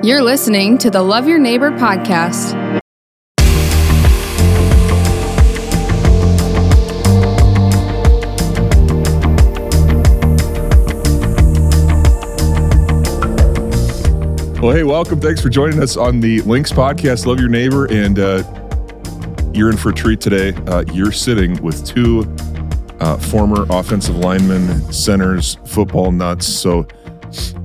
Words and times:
You're 0.00 0.22
listening 0.22 0.78
to 0.78 0.90
the 0.90 1.02
Love 1.02 1.26
Your 1.26 1.40
Neighbor 1.40 1.72
podcast. 1.72 2.54
Well, 14.62 14.70
hey, 14.70 14.84
welcome. 14.84 15.20
Thanks 15.20 15.40
for 15.40 15.48
joining 15.48 15.82
us 15.82 15.96
on 15.96 16.20
the 16.20 16.42
Lynx 16.42 16.70
podcast. 16.70 17.26
Love 17.26 17.40
your 17.40 17.48
neighbor, 17.48 17.86
and 17.90 18.20
uh, 18.20 18.44
you're 19.52 19.68
in 19.68 19.76
for 19.76 19.88
a 19.88 19.94
treat 19.94 20.20
today. 20.20 20.52
Uh, 20.68 20.84
you're 20.92 21.10
sitting 21.10 21.60
with 21.60 21.84
two 21.84 22.22
uh, 23.00 23.16
former 23.16 23.66
offensive 23.68 24.16
linemen, 24.16 24.92
centers, 24.92 25.56
football 25.66 26.12
nuts. 26.12 26.46
So, 26.46 26.86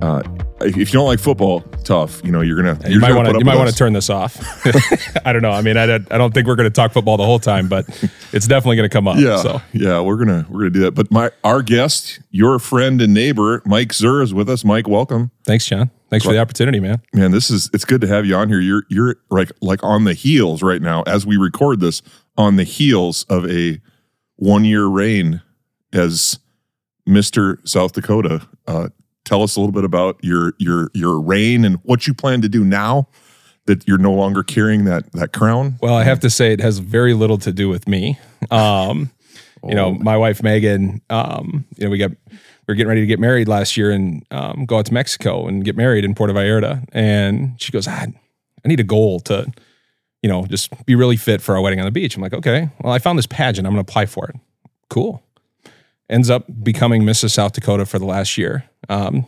uh, 0.02 0.23
if 0.66 0.75
you 0.77 0.86
don't 0.86 1.05
like 1.07 1.20
football, 1.20 1.61
tough. 1.84 2.21
You 2.23 2.32
know, 2.32 2.41
you're 2.41 2.55
gonna. 2.61 2.77
You 2.86 2.93
you're 2.93 3.02
might 3.02 3.13
want 3.13 3.27
to 3.30 3.38
you 3.38 3.45
might 3.45 3.55
want 3.57 3.70
to 3.70 3.76
turn 3.76 3.94
this 3.94 4.09
off. 4.09 4.38
I 5.26 5.34
don't 5.34 5.41
know. 5.41 5.52
I 5.52 5.62
mean, 5.62 5.77
I, 5.77 5.86
don't- 5.86 6.12
I 6.12 6.17
don't 6.17 6.34
think 6.34 6.48
we're 6.48 6.55
going 6.55 6.70
to 6.70 6.73
talk 6.73 6.91
football 6.94 7.17
the 7.17 7.26
whole 7.26 7.39
time, 7.39 7.67
but 7.67 7.86
it's 8.34 8.48
definitely 8.48 8.76
going 8.77 8.89
to 8.89 8.94
come 8.94 9.08
up. 9.08 9.17
Yeah, 9.17 9.38
So 9.41 9.62
yeah, 9.73 9.99
we're 10.02 10.17
gonna 10.17 10.45
we're 10.49 10.59
gonna 10.59 10.70
do 10.72 10.80
that. 10.81 10.91
But 10.91 11.12
my 11.12 11.31
our 11.44 11.62
guest, 11.62 12.20
your 12.31 12.59
friend 12.59 13.02
and 13.02 13.13
neighbor, 13.13 13.62
Mike 13.66 13.89
Zerr, 13.89 14.22
is 14.23 14.34
with 14.34 14.49
us. 14.49 14.63
Mike, 14.66 14.88
welcome. 14.88 15.31
thanks, 15.45 15.66
John. 15.66 15.91
Thanks 16.09 16.26
for 16.26 16.31
the 16.31 16.39
opportunity, 16.39 16.80
man. 16.80 17.02
Man, 17.14 17.31
this 17.31 17.50
is 17.50 17.70
it's 17.73 17.86
good 17.86 18.02
to 18.02 18.08
have 18.08 18.25
you 18.25 18.36
on 18.36 18.48
here. 18.48 18.59
You're 18.59 18.84
you're 18.89 19.16
like 19.31 19.52
like 19.61 19.84
on 19.84 20.03
the 20.03 20.14
heels 20.14 20.61
right 20.61 20.81
now 20.81 21.02
as 21.03 21.25
we 21.25 21.38
record 21.38 21.80
this 21.80 22.02
on 22.38 22.55
the 22.58 22.64
heels 22.64 23.25
of 23.30 23.50
a 23.50 23.80
one 24.36 24.64
year 24.64 24.86
reign 24.86 25.41
as 25.91 26.38
Mr. 27.08 27.67
South 27.67 27.94
Dakota. 27.94 28.48
Uh, 28.67 28.89
tell 29.26 29.44
us 29.44 29.55
a 29.55 29.59
little 29.59 29.73
bit 29.73 29.84
about 29.84 30.18
your 30.23 30.54
your 30.58 30.90
your 30.94 31.20
reign 31.20 31.66
and 31.66 31.77
what 31.84 32.08
you 32.08 32.14
plan 32.14 32.41
to 32.41 32.50
do 32.50 32.64
now 32.64 33.08
that 33.66 33.88
you're 33.88 33.98
no 33.98 34.14
longer 34.14 34.44
carrying 34.44 34.86
that 34.86 35.12
that 35.14 35.34
crown. 35.34 35.78
Well, 35.81 35.95
I 35.95 36.03
have 36.03 36.20
to 36.22 36.30
say 36.30 36.52
it 36.53 36.59
has 36.59 36.80
very 36.80 37.14
little 37.14 37.38
to 37.39 37.52
do 37.52 37.70
with 37.70 37.88
me. 37.88 38.20
Um, 38.52 39.12
you 39.66 39.75
know, 39.75 39.94
my 39.94 40.17
wife 40.17 40.44
Megan. 40.44 41.02
Um, 41.09 41.66
you 41.78 41.86
know, 41.86 41.89
we 41.89 41.97
got 41.97 42.12
we 42.12 42.38
were 42.67 42.75
getting 42.75 42.89
ready 42.89 43.02
to 43.02 43.08
get 43.08 43.20
married 43.20 43.47
last 43.47 43.78
year 43.78 43.92
and 43.92 44.25
um, 44.31 44.66
go 44.66 44.78
out 44.80 44.86
to 44.88 44.94
Mexico 44.94 45.47
and 45.47 45.64
get 45.64 45.78
married 45.78 46.03
in 46.03 46.14
Puerto 46.14 46.34
Vallarta. 46.34 46.86
And 46.92 47.62
she 47.62 47.72
goes, 47.72 47.88
"Ah, 47.88 48.08
I 48.64 48.67
need 48.67 48.80
a 48.80 48.84
goal 48.84 49.19
to, 49.22 49.52
you 50.22 50.30
know, 50.30 50.45
just 50.45 50.86
be 50.86 50.95
really 50.95 51.17
fit 51.17 51.42
for 51.42 51.56
our 51.56 51.62
wedding 51.62 51.80
on 51.80 51.86
the 51.86 51.92
beach. 51.92 52.16
I'm 52.16 52.22
like, 52.22 52.34
okay, 52.34 52.69
well, 52.81 52.94
I 52.94 53.00
found 53.00 53.17
this 53.17 53.28
pageant. 53.28 53.67
I'm 53.67 53.73
going 53.73 53.84
to 53.84 53.90
apply 53.90 54.06
for 54.06 54.30
it. 54.30 54.36
Cool. 54.90 55.22
Ends 56.09 56.30
up 56.30 56.45
becoming 56.64 57.03
Mrs. 57.03 57.31
South 57.31 57.53
Dakota 57.53 57.86
for 57.86 58.00
the 58.00 58.06
last 58.06 58.38
year. 58.38 58.69
Um, 58.89 59.26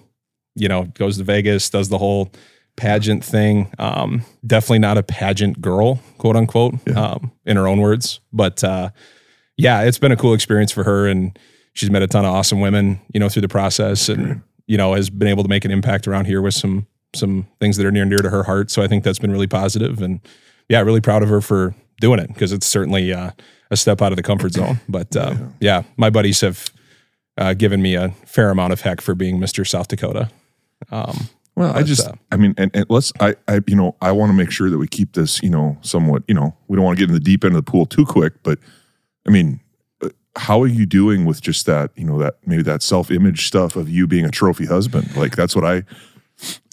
you 0.55 0.67
know, 0.67 0.83
goes 0.83 1.17
to 1.17 1.23
Vegas, 1.23 1.69
does 1.69 1.89
the 1.89 1.97
whole 1.97 2.31
pageant 2.75 3.23
thing. 3.23 3.73
Um, 3.79 4.23
definitely 4.45 4.79
not 4.79 4.97
a 4.97 5.03
pageant 5.03 5.61
girl, 5.61 5.99
quote 6.17 6.35
unquote, 6.35 6.75
um, 6.95 7.31
in 7.45 7.57
her 7.57 7.67
own 7.67 7.79
words. 7.79 8.19
But 8.33 8.63
uh, 8.63 8.89
yeah, 9.57 9.81
it's 9.83 9.97
been 9.97 10.11
a 10.11 10.17
cool 10.17 10.33
experience 10.33 10.71
for 10.71 10.83
her, 10.83 11.07
and 11.07 11.37
she's 11.73 11.89
met 11.89 12.01
a 12.01 12.07
ton 12.07 12.25
of 12.25 12.33
awesome 12.33 12.59
women, 12.59 12.99
you 13.13 13.19
know, 13.19 13.29
through 13.29 13.43
the 13.43 13.47
process, 13.47 14.09
and 14.09 14.41
you 14.67 14.77
know, 14.77 14.93
has 14.93 15.09
been 15.09 15.27
able 15.27 15.43
to 15.43 15.49
make 15.49 15.65
an 15.65 15.71
impact 15.71 16.07
around 16.07 16.25
here 16.25 16.41
with 16.41 16.53
some 16.53 16.87
some 17.13 17.47
things 17.59 17.77
that 17.77 17.85
are 17.85 17.91
near 17.91 18.01
and 18.01 18.11
dear 18.11 18.19
to 18.19 18.29
her 18.29 18.43
heart. 18.43 18.69
So 18.69 18.81
I 18.81 18.87
think 18.87 19.03
that's 19.03 19.19
been 19.19 19.31
really 19.31 19.47
positive, 19.47 20.01
and 20.01 20.19
yeah, 20.69 20.81
really 20.81 21.01
proud 21.01 21.23
of 21.23 21.29
her 21.29 21.41
for 21.41 21.75
doing 22.01 22.19
it 22.19 22.27
because 22.27 22.51
it's 22.51 22.67
certainly 22.67 23.13
uh, 23.13 23.31
a 23.71 23.77
step 23.77 24.01
out 24.01 24.11
of 24.11 24.17
the 24.17 24.23
comfort 24.23 24.53
zone. 24.53 24.79
But 24.89 25.15
uh, 25.15 25.35
yeah, 25.59 25.83
my 25.97 26.09
buddies 26.09 26.41
have 26.41 26.69
uh, 27.37 27.53
given 27.53 27.81
me 27.81 27.95
a 27.95 28.09
fair 28.25 28.49
amount 28.49 28.73
of 28.73 28.81
heck 28.81 29.01
for 29.01 29.15
being 29.15 29.39
Mr. 29.39 29.67
South 29.67 29.87
Dakota. 29.87 30.29
Um, 30.91 31.29
Well, 31.55 31.73
I 31.75 31.83
just, 31.83 32.07
uh, 32.07 32.13
I 32.31 32.35
mean, 32.37 32.53
and, 32.57 32.69
and 32.73 32.85
let's, 32.89 33.13
I, 33.21 33.35
I, 33.47 33.61
you 33.65 33.75
know, 33.77 33.95
I 34.01 34.11
want 34.11 34.29
to 34.29 34.33
make 34.33 34.51
sure 34.51 34.69
that 34.69 34.77
we 34.77 34.87
keep 34.87 35.13
this, 35.13 35.41
you 35.41 35.49
know, 35.49 35.77
somewhat, 35.81 36.23
you 36.27 36.33
know, 36.35 36.53
we 36.67 36.75
don't 36.75 36.83
want 36.83 36.97
to 36.97 37.01
get 37.01 37.09
in 37.09 37.13
the 37.13 37.19
deep 37.21 37.45
end 37.45 37.55
of 37.55 37.63
the 37.65 37.71
pool 37.71 37.85
too 37.85 38.05
quick, 38.05 38.33
but 38.43 38.59
I 39.25 39.31
mean, 39.31 39.61
uh, 40.03 40.09
how 40.35 40.61
are 40.61 40.67
you 40.67 40.85
doing 40.85 41.23
with 41.23 41.39
just 41.41 41.65
that, 41.65 41.91
you 41.95 42.03
know, 42.03 42.17
that 42.19 42.35
maybe 42.45 42.61
that 42.63 42.81
self 42.83 43.09
image 43.09 43.47
stuff 43.47 43.77
of 43.77 43.87
you 43.89 44.05
being 44.05 44.25
a 44.25 44.29
trophy 44.31 44.65
husband? 44.65 45.15
Like, 45.15 45.35
that's 45.37 45.55
what 45.55 45.63
I, 45.63 45.83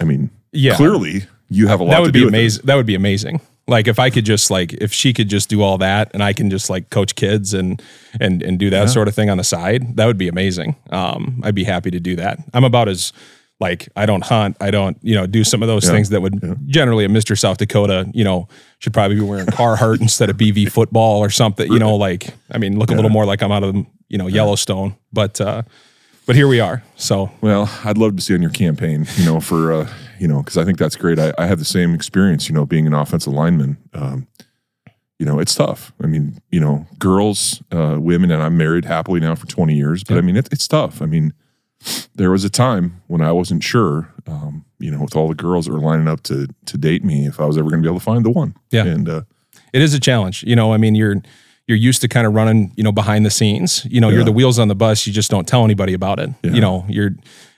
I 0.01 0.05
mean, 0.05 0.31
Yeah. 0.51 0.75
clearly 0.77 1.27
you 1.49 1.69
have 1.69 1.79
a 1.81 1.85
lot 1.85 1.91
that 1.91 1.97
to 1.99 2.03
would 2.03 2.13
do 2.15 2.23
be 2.23 2.29
amazing. 2.29 2.63
That 2.67 2.75
would 2.75 2.87
be 2.87 2.97
amazing. 2.97 3.41
Like 3.73 3.89
if 3.89 3.99
I 3.99 4.11
could 4.11 4.25
just 4.25 4.51
like 4.51 4.75
if 4.75 4.93
she 4.93 5.13
could 5.13 5.29
just 5.29 5.49
do 5.49 5.63
all 5.63 5.79
that 5.79 6.11
and 6.13 6.23
I 6.23 6.33
can 6.33 6.51
just 6.51 6.69
like 6.71 6.91
coach 6.91 7.15
kids 7.15 7.55
and 7.55 7.83
and 8.21 8.43
and 8.43 8.59
do 8.59 8.71
that 8.71 8.91
sort 8.91 9.09
of 9.09 9.15
thing 9.15 9.31
on 9.31 9.39
the 9.39 9.45
side, 9.45 9.97
that 9.97 10.07
would 10.07 10.19
be 10.19 10.29
amazing. 10.29 10.77
Um, 10.91 11.41
I'd 11.43 11.55
be 11.55 11.65
happy 11.65 11.91
to 11.91 11.99
do 11.99 12.15
that. 12.17 12.39
I'm 12.53 12.65
about 12.65 12.89
as 12.89 13.13
like 13.61 13.89
I 13.97 14.07
don't 14.07 14.25
hunt, 14.25 14.57
I 14.61 14.71
don't 14.71 14.99
you 15.03 15.15
know 15.15 15.27
do 15.27 15.43
some 15.43 15.63
of 15.63 15.69
those 15.69 15.89
things 15.89 16.11
that 16.11 16.21
would 16.21 16.69
generally 16.69 17.05
a 17.05 17.09
Mr. 17.09 17.39
South 17.39 17.57
Dakota 17.57 18.11
you 18.13 18.25
know 18.25 18.47
should 18.79 18.93
probably 18.93 19.17
be 19.17 19.23
wearing 19.23 19.47
Carhartt 19.47 20.01
instead 20.07 20.29
of 20.31 20.37
BV 20.37 20.71
football 20.71 21.21
or 21.21 21.31
something. 21.31 21.73
You 21.73 21.79
know, 21.79 21.97
like 21.97 22.35
I 22.51 22.59
mean, 22.59 22.79
look 22.79 22.91
a 22.91 22.95
little 22.95 23.11
more 23.11 23.25
like 23.25 23.43
I'm 23.43 23.53
out 23.53 23.65
of 23.65 23.75
you 24.09 24.19
know 24.19 24.27
Yellowstone, 24.27 24.97
but 25.13 25.41
uh, 25.41 25.63
but 26.27 26.37
here 26.37 26.47
we 26.47 26.61
are. 26.61 26.83
So 26.97 27.31
Well, 27.41 27.71
I'd 27.85 27.99
love 27.99 28.17
to 28.17 28.23
see 28.23 28.35
on 28.35 28.43
your 28.43 28.51
campaign, 28.51 29.07
you 29.17 29.25
know, 29.25 29.41
for, 29.41 29.73
uh, 29.73 29.93
you 30.19 30.29
know, 30.29 30.39
because 30.39 30.57
I 30.57 30.65
think 30.65 30.79
that's 30.79 30.97
great. 30.97 31.19
I, 31.19 31.33
I 31.39 31.47
have 31.47 31.59
the 31.59 31.65
same 31.65 31.95
experience, 31.95 32.49
you 32.49 32.55
know, 32.55 32.67
being 32.67 32.87
an 32.87 32.95
offensive 32.95 33.33
lineman. 33.33 33.77
Um, 33.95 34.27
you 35.19 35.27
know, 35.27 35.39
it's 35.39 35.55
tough. 35.55 35.93
I 36.03 36.07
mean, 36.09 36.41
you 36.51 36.59
know, 36.59 36.87
girls, 36.99 37.63
uh, 37.71 37.97
women, 38.01 38.31
and 38.33 38.43
I'm 38.43 38.57
married 38.57 38.85
happily 38.85 39.21
now 39.21 39.35
for 39.37 39.47
20 39.47 39.75
years, 39.75 40.03
but 40.03 40.19
I 40.19 40.21
mean, 40.21 40.37
it, 40.37 40.49
it's 40.51 40.67
tough. 40.67 41.01
I 41.01 41.07
mean, 41.07 41.33
there 42.15 42.31
was 42.31 42.45
a 42.45 42.51
time 42.51 43.01
when 43.07 43.21
I 43.21 43.31
wasn't 43.33 43.63
sure, 43.63 44.13
um, 44.27 44.65
you 44.81 44.91
know, 44.91 45.01
with 45.03 45.15
all 45.15 45.29
the 45.29 45.35
girls 45.35 45.67
that 45.67 45.73
were 45.73 45.81
lining 45.81 46.09
up 46.09 46.23
to 46.25 46.49
to 46.67 46.79
date 46.79 47.05
me, 47.05 47.27
if 47.27 47.39
I 47.41 47.45
was 47.45 47.57
ever 47.57 47.69
going 47.71 47.83
to 47.83 47.87
be 47.87 47.91
able 47.91 48.01
to 48.01 48.05
find 48.05 48.25
the 48.25 48.31
one. 48.31 48.55
Yeah. 48.71 48.85
And 48.85 49.09
uh, 49.09 49.23
it 49.73 49.83
is 49.83 49.95
a 49.95 50.01
challenge. 50.01 50.43
You 50.45 50.57
know, 50.57 50.73
I 50.73 50.77
mean, 50.77 50.95
you're 50.97 51.17
you're 51.69 51.79
used 51.79 52.01
to 52.03 52.09
kind 52.09 52.27
of 52.27 52.35
running, 52.35 52.73
you 52.77 52.83
know, 52.83 52.91
behind 52.93 53.25
the 53.25 53.31
scenes. 53.31 53.85
You 53.89 54.01
know, 54.01 54.09
Yeah. 54.09 54.17
you're 54.17 54.25
the 54.25 54.33
wheels 54.33 54.59
on 54.59 54.67
the 54.69 54.75
bus. 54.75 55.07
You 55.07 55.13
just 55.13 55.31
don't 55.31 55.47
tell 55.47 55.65
anybody 55.65 55.93
about 55.95 56.19
it. 56.19 56.31
Yeah. 56.43 56.51
You 56.53 56.61
know, 56.61 56.85
you're 56.89 57.11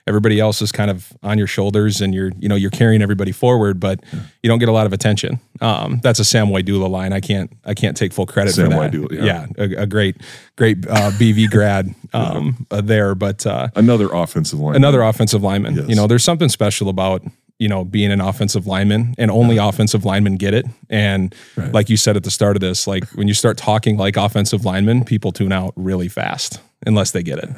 everybody 0.06 0.38
else 0.38 0.60
is 0.60 0.72
kind 0.72 0.90
of 0.90 1.12
on 1.22 1.38
your 1.38 1.46
shoulders, 1.46 2.00
and 2.00 2.14
you're 2.14 2.30
you 2.38 2.48
know 2.48 2.54
you're 2.54 2.70
carrying 2.70 3.02
everybody 3.02 3.32
forward, 3.32 3.80
but 3.80 4.00
you 4.42 4.48
don't 4.48 4.58
get 4.58 4.68
a 4.68 4.72
lot 4.72 4.86
of 4.86 4.92
attention. 4.92 5.40
Um, 5.60 6.00
that's 6.02 6.18
a 6.18 6.24
Sam 6.24 6.50
line. 6.50 7.12
I 7.12 7.20
can't 7.20 7.50
I 7.64 7.74
can't 7.74 7.96
take 7.96 8.12
full 8.12 8.26
credit 8.26 8.54
Sam 8.54 8.70
for 8.70 8.76
that. 8.76 8.92
Waidula, 8.92 9.24
yeah. 9.24 9.46
a, 9.58 9.82
a 9.82 9.86
great 9.86 10.16
great 10.56 10.86
uh, 10.86 11.10
BV 11.12 11.50
grad 11.50 11.94
um, 12.12 12.66
uh, 12.70 12.80
there, 12.80 13.14
but. 13.14 13.46
Uh, 13.46 13.68
another 13.76 14.08
offensive 14.12 14.58
line. 14.58 14.76
another 14.76 15.02
offensive 15.02 15.42
lineman. 15.42 15.76
Yes. 15.76 15.88
You 15.88 15.96
know, 15.96 16.06
there's 16.06 16.24
something 16.24 16.48
special 16.48 16.88
about 16.88 17.22
you 17.58 17.68
know 17.68 17.84
being 17.84 18.10
an 18.10 18.20
offensive 18.20 18.66
lineman, 18.66 19.14
and 19.18 19.30
only 19.30 19.56
offensive 19.56 20.04
linemen 20.04 20.36
get 20.36 20.54
it. 20.54 20.66
And 20.90 21.34
like 21.56 21.88
you 21.88 21.96
said 21.96 22.16
at 22.16 22.24
the 22.24 22.30
start 22.30 22.56
of 22.56 22.60
this, 22.60 22.86
like 22.86 23.04
when 23.14 23.28
you 23.28 23.34
start 23.34 23.56
talking 23.56 23.96
like 23.96 24.16
offensive 24.16 24.64
linemen, 24.64 25.04
people 25.04 25.32
tune 25.32 25.52
out 25.52 25.72
really 25.76 26.08
fast 26.08 26.60
unless 26.86 27.12
they 27.12 27.22
get 27.22 27.38
it. 27.38 27.50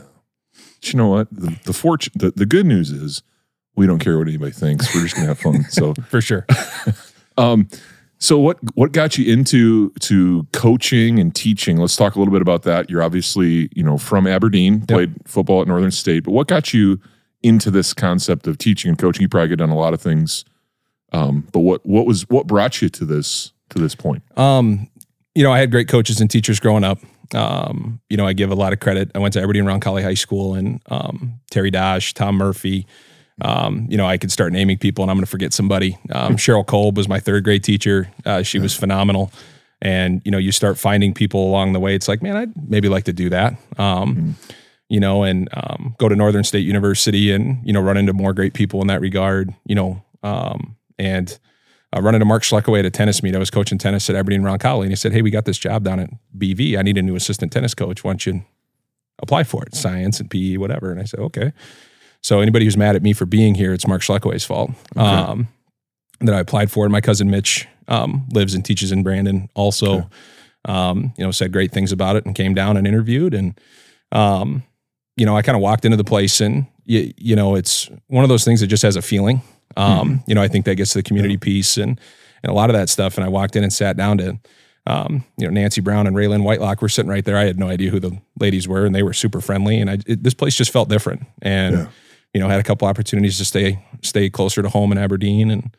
You 0.93 0.99
know 0.99 1.09
what? 1.09 1.29
The, 1.31 1.59
the 1.65 1.73
fortune, 1.73 2.13
the, 2.17 2.31
the 2.31 2.47
good 2.47 2.67
news 2.67 2.91
is 2.91 3.23
we 3.75 3.87
don't 3.87 3.99
care 3.99 4.19
what 4.19 4.29
anybody 4.29 4.53
thinks. 4.53 4.95
We're 4.95 5.03
just 5.03 5.15
going 5.15 5.27
to 5.27 5.35
have 5.35 5.39
fun. 5.39 5.65
So, 5.71 5.95
For 6.09 6.21
sure. 6.21 6.47
Um, 7.39 7.69
so 8.19 8.39
what 8.39 8.57
what 8.75 8.93
got 8.93 9.19
you 9.19 9.31
into 9.31 9.91
to 10.01 10.47
coaching 10.53 11.19
and 11.19 11.35
teaching? 11.35 11.77
Let's 11.77 11.97
talk 11.97 12.15
a 12.15 12.19
little 12.19 12.33
bit 12.33 12.41
about 12.41 12.63
that. 12.63 12.89
You're 12.89 13.03
obviously 13.03 13.69
you 13.75 13.83
know 13.83 13.99
from 13.99 14.27
Aberdeen, 14.27 14.87
played 14.87 15.15
football 15.27 15.61
at 15.61 15.69
Northern 15.69 15.91
State, 15.91 16.25
but 16.25 16.33
what 16.33 16.49
got 16.49 16.73
you 16.73 16.99
into 17.43 17.71
this 17.71 17.93
concept 17.93 18.47
of 18.47 18.57
teaching 18.57 18.89
and 18.89 18.99
coaching? 18.99 19.21
You 19.21 19.29
probably 19.29 19.51
could 19.51 19.59
done 19.59 19.69
a 19.69 19.77
lot 19.77 19.93
of 19.93 20.01
things, 20.01 20.47
um, 21.13 21.47
but 21.53 21.61
what 21.61 21.85
what 21.85 22.07
was 22.07 22.23
what 22.31 22.47
brought 22.47 22.81
you 22.81 22.89
to 22.89 23.05
this 23.05 23.53
to 23.71 23.79
this 23.79 23.95
point? 23.95 24.23
Um, 24.39 24.89
you 25.35 25.43
know, 25.43 25.53
I 25.53 25.59
had 25.59 25.71
great 25.71 25.89
coaches 25.89 26.19
and 26.19 26.31
teachers 26.31 26.59
growing 26.59 26.85
up. 26.85 26.99
Um, 27.35 28.01
you 28.09 28.17
know, 28.17 28.27
I 28.27 28.33
give 28.33 28.51
a 28.51 28.55
lot 28.55 28.73
of 28.73 28.81
credit. 28.81 29.11
I 29.15 29.19
went 29.19 29.35
to 29.35 29.43
Aberdeen 29.43 29.65
Roncalli 29.65 30.03
High 30.03 30.15
School 30.15 30.55
and 30.55 30.81
um, 30.87 31.41
Terry 31.51 31.71
Dash, 31.71 32.15
Tom 32.15 32.37
Murphy. 32.37 32.87
Um, 33.43 33.87
you 33.91 33.97
know, 33.97 34.07
I 34.07 34.17
could 34.17 34.33
start 34.33 34.53
naming 34.53 34.79
people 34.79 35.05
and 35.05 35.11
I'm 35.11 35.17
going 35.17 35.25
to 35.25 35.31
forget 35.31 35.53
somebody. 35.53 35.99
Um, 36.11 36.37
Cheryl 36.37 36.67
Kolb 36.67 36.97
was 36.97 37.09
my 37.09 37.21
third 37.21 37.45
grade 37.45 37.65
teacher. 37.65 38.11
Uh, 38.25 38.43
she 38.43 38.59
was 38.59 38.75
phenomenal. 38.75 39.31
And, 39.83 40.23
you 40.25 40.31
know, 40.31 40.39
you 40.39 40.53
start 40.53 40.79
finding 40.79 41.13
people 41.13 41.47
along 41.47 41.75
the 41.75 41.81
way. 41.81 41.95
It's 41.95 42.09
like, 42.09 42.23
man, 42.23 42.37
I'd 42.37 42.71
maybe 42.71 42.89
like 42.89 43.05
to 43.05 43.13
do 43.13 43.29
that. 43.29 43.55
Um, 43.79 44.37
you 44.89 45.01
know, 45.01 45.23
and 45.23 45.49
um, 45.53 45.95
go 45.99 46.09
to 46.09 46.17
Northern 46.17 46.45
State 46.45 46.65
University 46.65 47.33
and, 47.33 47.59
you 47.67 47.73
know, 47.73 47.81
run 47.81 47.97
into 47.97 48.13
more 48.13 48.33
great 48.33 48.55
people 48.55 48.81
in 48.81 48.87
that 48.87 49.01
regard, 49.01 49.55
you 49.67 49.75
know, 49.75 50.03
um, 50.23 50.77
and 50.99 51.39
uh, 51.97 52.01
run 52.01 52.15
into 52.15 52.25
Mark 52.25 52.43
Schleckaway 52.43 52.81
at 52.81 52.85
a 52.85 52.91
tennis 52.91 53.23
meet. 53.23 53.35
I 53.35 53.39
was 53.39 53.51
coaching 53.51 53.79
tennis 53.79 54.11
at 54.11 54.17
Aberdeen 54.17 54.43
Roncalli, 54.43 54.83
and 54.83 54.91
he 54.91 54.97
said, 54.97 55.13
"Hey, 55.13 55.23
we 55.23 55.31
got 55.31 55.45
this 55.45 55.59
job 55.59 55.85
down 55.85 56.01
at 56.01 56.11
BV. 56.37 56.79
I 56.79 56.83
need 56.83 56.99
a 56.99 57.03
new 57.03 57.17
assistant 57.17 57.53
tennis 57.53 57.75
coach. 57.75 58.05
Why 58.05 58.13
don't 58.13 58.27
you 58.27 58.45
apply 59.21 59.45
for 59.45 59.65
it? 59.65 59.75
Science 59.75 60.21
and 60.21 60.31
PE, 60.31 60.57
whatever." 60.59 60.91
And 60.91 61.01
I 61.01 61.05
said, 61.05 61.21
"Okay." 61.21 61.53
So 62.23 62.41
anybody 62.41 62.65
who's 62.65 62.77
mad 62.77 62.97
at 62.97 63.03
me 63.03 63.13
for 63.13 63.25
being 63.27 63.55
here, 63.55 63.73
it's 63.73 63.87
Mark 63.87 64.03
Schleckaway's 64.03 64.45
fault. 64.45 64.73
Um, 64.97 65.49
that 66.21 66.35
I 66.35 66.41
applied 66.41 66.71
for. 66.71 66.87
it. 66.87 66.89
My 66.89 67.01
cousin 67.01 67.31
Mitch 67.31 67.69
um, 67.89 68.27
lives 68.33 68.55
and 68.55 68.65
teaches 68.65 68.91
in 68.91 69.03
Brandon. 69.03 69.49
Also, 69.55 70.09
um, 70.65 71.13
you 71.17 71.25
know, 71.25 71.31
said 71.31 71.53
great 71.53 71.73
things 71.73 71.93
about 71.93 72.17
it 72.17 72.27
and 72.27 72.35
came 72.35 72.55
down 72.55 72.77
and 72.77 72.87
interviewed. 72.87 73.35
And 73.35 73.59
um, 74.13 74.63
you 75.17 75.25
know, 75.25 75.37
I 75.37 75.43
kind 75.43 75.57
of 75.57 75.63
walked 75.63 75.85
into 75.85 75.97
the 75.97 76.05
place, 76.05 76.41
and 76.41 76.67
you, 76.85 77.13
you 77.17 77.37
know, 77.37 77.55
it's 77.55 77.91
one 78.09 78.25
of 78.25 78.29
those 78.29 78.45
things 78.45 78.61
that 78.61 78.67
just 78.67 78.83
has 78.83 78.97
a 78.97 79.03
feeling. 79.03 79.43
Um, 79.77 80.23
You 80.27 80.35
know, 80.35 80.43
I 80.43 80.49
think 80.49 80.65
that 80.65 80.77
gets 80.77 80.93
to 80.93 80.99
the 80.99 81.03
community 81.03 81.37
piece 81.37 81.77
and 81.77 82.01
and 82.43 82.51
a 82.51 82.55
lot 82.55 82.71
of 82.71 82.77
that 82.77 82.89
stuff. 82.89 83.17
And 83.17 83.25
I 83.25 83.29
walked 83.29 83.57
in 83.57 83.63
and 83.65 83.73
sat 83.73 83.97
down 83.97 84.19
to, 84.19 84.39
um, 84.87 85.25
you 85.39 85.47
know, 85.47 85.53
Nancy 85.53 85.81
Brown 85.81 86.07
and 86.07 86.15
Raylan 86.17 86.43
Whitelock 86.45 86.81
were 86.83 86.89
sitting 86.89 87.11
right 87.11 87.25
there. 87.25 87.37
I 87.37 87.45
had 87.45 87.59
no 87.59 87.69
idea 87.69 87.91
who 87.91 87.99
the 87.99 88.19
ladies 88.39 88.69
were, 88.69 88.85
and 88.87 88.95
they 88.95 89.03
were 89.03 89.15
super 89.15 89.41
friendly. 89.41 89.81
And 89.81 89.91
I, 89.91 89.99
it, 90.07 90.23
this 90.23 90.35
place 90.35 90.55
just 90.55 90.71
felt 90.71 90.89
different. 90.89 91.25
And 91.43 91.75
Yeah. 91.77 91.87
you 92.35 92.41
know, 92.41 92.49
had 92.49 92.61
a 92.61 92.63
couple 92.63 92.87
opportunities 92.87 93.39
to 93.39 93.45
stay 93.45 93.79
stay 94.03 94.31
closer 94.31 94.63
to 94.63 94.69
home 94.69 94.93
in 94.93 94.99
Aberdeen, 94.99 95.51
and 95.51 95.75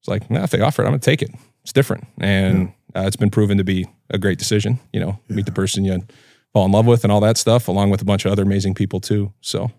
it's 0.00 0.08
like, 0.08 0.30
nah, 0.30 0.42
if 0.42 0.50
they 0.50 0.60
offer 0.60 0.82
it, 0.82 0.86
I'm 0.86 0.92
gonna 0.92 0.98
take 1.00 1.22
it. 1.22 1.30
It's 1.62 1.72
different, 1.72 2.04
and 2.18 2.72
uh, 2.96 3.02
it's 3.06 3.16
been 3.16 3.30
proven 3.30 3.58
to 3.58 3.64
be 3.64 3.86
a 4.10 4.18
great 4.18 4.38
decision. 4.38 4.78
You 4.92 5.00
know, 5.00 5.18
meet 5.28 5.46
the 5.46 5.52
person 5.52 5.84
you 5.84 6.02
fall 6.52 6.64
in 6.66 6.72
love 6.72 6.86
with, 6.86 7.04
and 7.04 7.12
all 7.12 7.20
that 7.20 7.36
stuff, 7.38 7.68
along 7.68 7.90
with 7.90 8.02
a 8.02 8.04
bunch 8.04 8.24
of 8.24 8.32
other 8.32 8.42
amazing 8.42 8.74
people 8.74 8.98
too. 9.00 9.32
So 9.40 9.70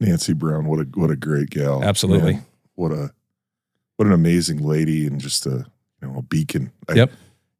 Nancy 0.00 0.32
Brown, 0.32 0.66
what 0.66 0.80
a 0.80 0.84
what 0.94 1.10
a 1.10 1.16
great 1.16 1.50
gal. 1.50 1.82
Absolutely. 1.84 2.34
Man, 2.34 2.44
what 2.76 2.92
a 2.92 3.10
what 3.96 4.06
an 4.06 4.12
amazing 4.12 4.58
lady 4.64 5.06
and 5.06 5.20
just 5.20 5.44
a 5.46 5.66
you 6.00 6.08
know 6.08 6.18
a 6.18 6.22
beacon. 6.22 6.70
I- 6.88 6.94
Yep. 6.94 7.12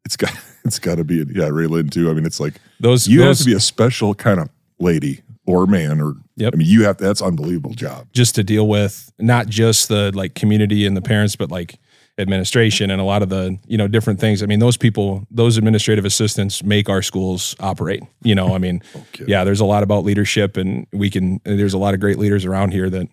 It's 0.04 0.16
got 0.16 0.32
it's 0.64 0.78
got 0.78 0.94
to 0.96 1.04
be 1.04 1.24
yeah 1.34 1.48
Ray 1.48 1.66
Lynn 1.66 1.88
too. 1.88 2.08
I 2.10 2.14
mean 2.14 2.24
it's 2.24 2.38
like 2.40 2.54
those 2.78 3.08
you 3.08 3.18
those, 3.18 3.38
have 3.40 3.44
to 3.44 3.50
be 3.50 3.56
a 3.56 3.60
special 3.60 4.14
kind 4.14 4.38
of 4.38 4.48
lady 4.78 5.22
or 5.46 5.66
man 5.66 6.00
or 6.00 6.14
Yep. 6.36 6.54
I 6.54 6.56
mean 6.58 6.68
you 6.68 6.84
have 6.84 6.98
to, 6.98 7.04
that's 7.04 7.20
unbelievable 7.22 7.72
job. 7.74 8.06
just 8.12 8.34
to 8.36 8.44
deal 8.44 8.68
with 8.68 9.10
not 9.18 9.48
just 9.48 9.88
the 9.88 10.12
like 10.14 10.34
community 10.34 10.86
and 10.86 10.96
the 10.96 11.02
parents, 11.02 11.34
but 11.34 11.50
like 11.50 11.78
administration 12.18 12.90
and 12.90 12.98
a 13.00 13.04
lot 13.04 13.22
of 13.22 13.28
the 13.30 13.58
you 13.66 13.76
know 13.76 13.88
different 13.88 14.20
things. 14.20 14.42
I 14.42 14.46
mean, 14.46 14.58
those 14.58 14.76
people, 14.76 15.26
those 15.30 15.56
administrative 15.58 16.04
assistants 16.04 16.62
make 16.62 16.88
our 16.88 17.02
schools 17.02 17.54
operate. 17.60 18.02
You 18.22 18.34
know, 18.34 18.54
I 18.54 18.58
mean, 18.58 18.82
Okay. 18.96 19.24
yeah, 19.28 19.44
there's 19.44 19.60
a 19.60 19.64
lot 19.66 19.82
about 19.82 20.04
leadership, 20.04 20.56
and 20.56 20.86
we 20.92 21.10
can. 21.10 21.40
There's 21.44 21.74
a 21.74 21.78
lot 21.78 21.94
of 21.94 22.00
great 22.00 22.18
leaders 22.18 22.44
around 22.44 22.72
here 22.72 22.88
that 22.90 23.08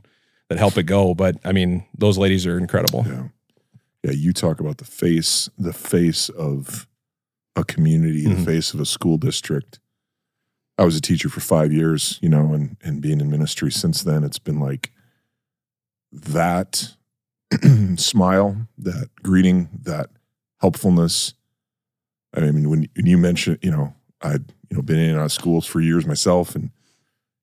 that 0.53 0.59
help 0.59 0.77
it 0.77 0.83
go. 0.83 1.13
But 1.15 1.37
I 1.43 1.51
mean, 1.51 1.85
those 1.97 2.17
ladies 2.17 2.45
are 2.45 2.57
incredible. 2.57 3.03
Yeah. 3.07 3.27
Yeah, 4.03 4.11
you 4.11 4.33
talk 4.33 4.59
about 4.59 4.77
the 4.77 4.85
face, 4.85 5.49
the 5.57 5.73
face 5.73 6.27
of 6.29 6.87
a 7.55 7.63
community, 7.63 8.25
Mhm. 8.25 8.37
the 8.37 8.43
face 8.45 8.73
of 8.73 8.79
a 8.79 8.85
school 8.85 9.17
district. 9.17 9.79
I 10.77 10.83
was 10.83 10.95
a 10.97 11.01
teacher 11.01 11.29
for 11.29 11.39
five 11.39 11.71
years, 11.71 12.19
you 12.21 12.29
know, 12.29 12.53
and 12.53 12.77
and 12.83 13.01
being 13.01 13.19
in 13.21 13.29
ministry 13.29 13.71
since 13.71 14.03
then, 14.03 14.23
it's 14.23 14.39
been 14.39 14.59
like 14.59 14.91
that 16.11 16.95
smile, 17.95 18.67
that 18.77 19.09
greeting, 19.23 19.69
that 19.83 20.09
helpfulness. 20.59 21.33
I 22.35 22.41
mean, 22.41 22.69
when, 22.69 22.89
when 22.95 23.05
you 23.05 23.17
mentioned, 23.17 23.59
you 23.61 23.71
know, 23.71 23.93
I'd 24.21 24.51
you 24.69 24.77
know 24.77 24.81
been 24.81 24.99
in 24.99 25.11
and 25.11 25.19
out 25.19 25.25
of 25.25 25.31
schools 25.31 25.65
for 25.65 25.79
years 25.79 26.05
myself, 26.05 26.55
and 26.55 26.71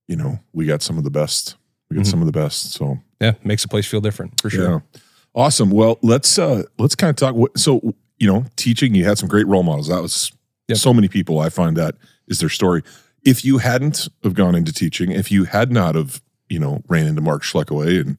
you 0.08 0.16
know, 0.16 0.40
we 0.52 0.66
got 0.66 0.82
some 0.82 0.98
of 0.98 1.04
the 1.04 1.10
best. 1.10 1.56
We 1.90 1.96
got 1.96 2.04
Mhm. 2.06 2.10
some 2.10 2.20
of 2.20 2.26
the 2.26 2.32
best. 2.32 2.72
So 2.72 3.00
Yeah, 3.20 3.32
makes 3.44 3.64
a 3.64 3.68
place 3.68 3.86
feel 3.86 4.00
different 4.00 4.40
for 4.40 4.48
sure. 4.50 4.70
yeah. 4.70 5.00
Awesome. 5.34 5.70
Well, 5.70 5.98
let's 6.02 6.38
uh 6.38 6.62
let's 6.78 6.94
kind 6.94 7.10
of 7.10 7.16
talk 7.16 7.34
what 7.34 7.58
so 7.58 7.94
you 8.18 8.26
know, 8.26 8.44
teaching 8.56 8.94
you 8.94 9.04
had 9.06 9.16
some 9.18 9.28
great 9.28 9.46
role 9.46 9.62
models. 9.62 9.88
That 9.88 10.02
was 10.02 10.30
Yep. 10.68 10.78
so 10.78 10.92
many 10.94 11.08
people 11.08 11.38
I 11.40 11.48
find 11.48 11.76
that 11.76 11.96
is 12.28 12.38
their 12.38 12.48
story. 12.50 12.82
If 13.24 13.44
you 13.44 13.58
hadn't 13.58 14.08
have 14.22 14.34
gone 14.34 14.54
into 14.54 14.72
teaching, 14.72 15.10
if 15.10 15.32
you 15.32 15.44
had 15.44 15.72
not 15.72 15.94
have, 15.94 16.20
you 16.48 16.58
know, 16.58 16.82
ran 16.88 17.06
into 17.06 17.20
Mark 17.22 17.42
Schleckaway 17.42 18.00
and 18.00 18.16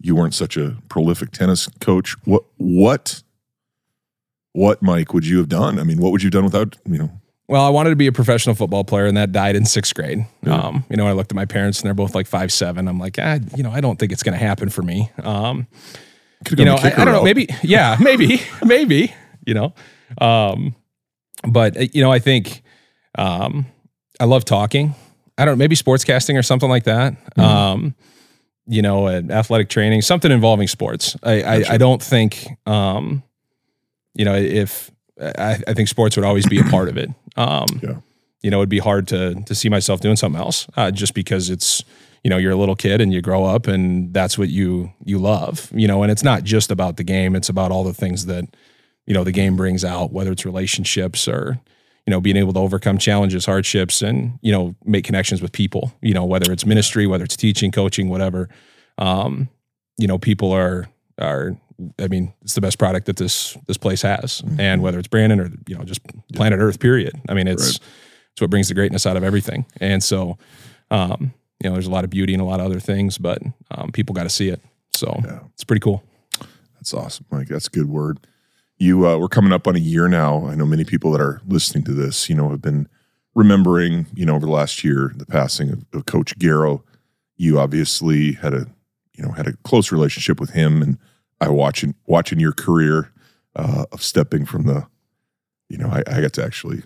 you 0.00 0.14
weren't 0.14 0.34
such 0.34 0.56
a 0.56 0.76
prolific 0.88 1.30
tennis 1.32 1.68
coach, 1.80 2.14
what 2.24 2.44
what 2.58 3.22
what 4.52 4.80
Mike 4.82 5.12
would 5.12 5.26
you 5.26 5.38
have 5.38 5.48
done? 5.48 5.78
I 5.78 5.84
mean, 5.84 5.98
what 5.98 6.12
would 6.12 6.22
you 6.22 6.26
have 6.28 6.32
done 6.32 6.44
without, 6.44 6.76
you 6.86 6.98
know, 6.98 7.10
Well, 7.48 7.62
I 7.62 7.68
wanted 7.68 7.90
to 7.90 7.96
be 7.96 8.08
a 8.08 8.12
professional 8.12 8.56
football 8.56 8.82
player, 8.82 9.06
and 9.06 9.16
that 9.16 9.30
died 9.30 9.54
in 9.54 9.64
sixth 9.64 9.94
grade. 9.94 10.26
Yeah. 10.42 10.54
Um, 10.54 10.84
you 10.90 10.96
know, 10.96 11.06
I 11.06 11.12
looked 11.12 11.30
at 11.30 11.36
my 11.36 11.44
parents, 11.44 11.80
and 11.80 11.86
they're 11.86 11.94
both 11.94 12.14
like 12.14 12.26
five 12.26 12.52
seven. 12.52 12.88
I'm 12.88 12.98
like, 12.98 13.18
ah, 13.20 13.38
you 13.56 13.62
know, 13.62 13.70
I 13.70 13.80
don't 13.80 13.98
think 13.98 14.10
it's 14.10 14.22
going 14.22 14.36
to 14.36 14.44
happen 14.44 14.68
for 14.68 14.82
me. 14.82 15.10
Um, 15.22 15.68
could 16.44 16.58
you 16.58 16.64
know, 16.64 16.74
I, 16.74 16.92
I 16.96 17.04
don't 17.04 17.14
know. 17.14 17.22
Maybe, 17.22 17.48
yeah, 17.62 17.96
maybe, 18.00 18.42
maybe. 18.64 19.14
You 19.46 19.54
know, 19.54 19.74
um, 20.20 20.74
but 21.46 21.76
uh, 21.76 21.86
you 21.92 22.02
know, 22.02 22.10
I 22.10 22.18
think 22.18 22.62
um, 23.16 23.66
I 24.18 24.24
love 24.24 24.44
talking. 24.44 24.94
I 25.38 25.44
don't 25.44 25.54
know, 25.54 25.58
maybe 25.58 25.76
sportscasting 25.76 26.36
or 26.36 26.42
something 26.42 26.68
like 26.68 26.84
that. 26.84 27.14
Um, 27.38 27.94
you 28.66 28.82
know, 28.82 29.06
athletic 29.06 29.68
training, 29.68 30.02
something 30.02 30.32
involving 30.32 30.66
sports. 30.66 31.16
I 31.22 31.42
I, 31.42 31.64
I 31.70 31.76
don't 31.78 32.02
think 32.02 32.48
um, 32.66 33.22
you 34.14 34.24
know 34.24 34.34
if 34.34 34.90
I, 35.20 35.58
I 35.66 35.74
think 35.74 35.88
sports 35.88 36.16
would 36.16 36.24
always 36.24 36.46
be 36.46 36.58
a 36.58 36.64
part 36.64 36.88
of 36.88 36.96
it. 36.96 37.10
Um, 37.36 37.66
Yeah. 37.82 37.96
You 38.42 38.50
know, 38.50 38.58
it'd 38.58 38.68
be 38.68 38.78
hard 38.78 39.08
to 39.08 39.34
to 39.34 39.54
see 39.54 39.68
myself 39.68 40.00
doing 40.00 40.14
something 40.14 40.40
else 40.40 40.68
uh, 40.76 40.90
just 40.92 41.14
because 41.14 41.50
it's 41.50 41.82
you 42.22 42.30
know 42.30 42.36
you're 42.36 42.52
a 42.52 42.56
little 42.56 42.76
kid 42.76 43.00
and 43.00 43.12
you 43.12 43.20
grow 43.20 43.44
up 43.44 43.66
and 43.66 44.12
that's 44.14 44.38
what 44.38 44.50
you 44.50 44.92
you 45.04 45.18
love. 45.18 45.70
You 45.74 45.88
know, 45.88 46.02
and 46.02 46.12
it's 46.12 46.22
not 46.22 46.44
just 46.44 46.70
about 46.70 46.96
the 46.96 47.02
game; 47.02 47.34
it's 47.34 47.48
about 47.48 47.72
all 47.72 47.82
the 47.82 47.94
things 47.94 48.26
that 48.26 48.44
you 49.06 49.14
know 49.14 49.24
the 49.24 49.32
game 49.32 49.56
brings 49.56 49.84
out, 49.84 50.12
whether 50.12 50.30
it's 50.30 50.44
relationships 50.44 51.26
or 51.26 51.58
you 52.06 52.10
know 52.10 52.20
being 52.20 52.36
able 52.36 52.52
to 52.52 52.60
overcome 52.60 52.98
challenges, 52.98 53.46
hardships, 53.46 54.02
and 54.02 54.38
you 54.42 54.52
know 54.52 54.76
make 54.84 55.04
connections 55.04 55.42
with 55.42 55.50
people. 55.50 55.92
You 56.00 56.14
know, 56.14 56.24
whether 56.24 56.52
it's 56.52 56.66
ministry, 56.66 57.06
whether 57.06 57.24
it's 57.24 57.36
teaching, 57.36 57.72
coaching, 57.72 58.08
whatever. 58.08 58.48
Um, 58.98 59.48
you 59.98 60.06
know, 60.06 60.18
people 60.18 60.52
are 60.52 60.88
are. 61.18 61.56
I 61.98 62.08
mean, 62.08 62.32
it's 62.42 62.54
the 62.54 62.60
best 62.60 62.78
product 62.78 63.06
that 63.06 63.16
this 63.16 63.56
this 63.66 63.76
place 63.76 64.02
has, 64.02 64.42
and 64.58 64.82
whether 64.82 64.98
it's 64.98 65.08
Brandon 65.08 65.40
or 65.40 65.50
you 65.66 65.76
know 65.76 65.84
just 65.84 66.00
planet 66.34 66.58
Earth, 66.60 66.80
period. 66.80 67.12
I 67.28 67.34
mean, 67.34 67.46
it's 67.48 67.76
it's 68.32 68.40
what 68.40 68.50
brings 68.50 68.68
the 68.68 68.74
greatness 68.74 69.06
out 69.06 69.16
of 69.16 69.22
everything. 69.24 69.66
And 69.80 70.02
so, 70.02 70.36
um, 70.90 71.32
you 71.62 71.68
know, 71.68 71.72
there's 71.74 71.86
a 71.86 71.90
lot 71.90 72.04
of 72.04 72.10
beauty 72.10 72.32
and 72.34 72.42
a 72.42 72.44
lot 72.44 72.60
of 72.60 72.66
other 72.66 72.80
things, 72.80 73.16
but 73.18 73.40
um, 73.70 73.92
people 73.92 74.14
got 74.14 74.24
to 74.24 74.28
see 74.30 74.48
it. 74.48 74.60
So 74.92 75.20
Yeah. 75.24 75.40
it's 75.54 75.64
pretty 75.64 75.80
cool. 75.80 76.02
That's 76.74 76.92
awesome, 76.92 77.24
Mike. 77.30 77.48
That's 77.48 77.66
a 77.66 77.70
good 77.70 77.88
word. 77.88 78.18
You, 78.78 79.06
uh, 79.08 79.16
we're 79.16 79.28
coming 79.28 79.52
up 79.54 79.66
on 79.66 79.74
a 79.74 79.78
year 79.78 80.06
now. 80.06 80.46
I 80.48 80.54
know 80.54 80.66
many 80.66 80.84
people 80.84 81.10
that 81.12 81.20
are 81.20 81.40
listening 81.46 81.82
to 81.84 81.92
this, 81.92 82.28
you 82.28 82.34
know, 82.34 82.50
have 82.50 82.60
been 82.60 82.88
remembering, 83.34 84.06
you 84.14 84.26
know, 84.26 84.34
over 84.34 84.44
the 84.46 84.52
last 84.52 84.84
year, 84.84 85.12
the 85.16 85.24
passing 85.26 85.70
of, 85.70 85.84
of 85.94 86.04
Coach 86.06 86.38
Garrow. 86.38 86.82
You 87.36 87.58
obviously 87.58 88.32
had 88.32 88.52
a, 88.54 88.66
you 89.14 89.24
know, 89.24 89.32
had 89.32 89.46
a 89.46 89.54
close 89.64 89.90
relationship 89.90 90.38
with 90.40 90.50
him, 90.50 90.82
and 90.82 90.98
I 91.40 91.48
watching 91.48 91.94
watching 92.06 92.40
your 92.40 92.52
career 92.52 93.12
uh, 93.54 93.84
of 93.92 94.02
stepping 94.02 94.44
from 94.46 94.64
the, 94.64 94.86
you 95.68 95.78
know, 95.78 95.88
I, 95.88 96.02
I 96.06 96.20
got 96.20 96.32
to 96.34 96.44
actually. 96.44 96.82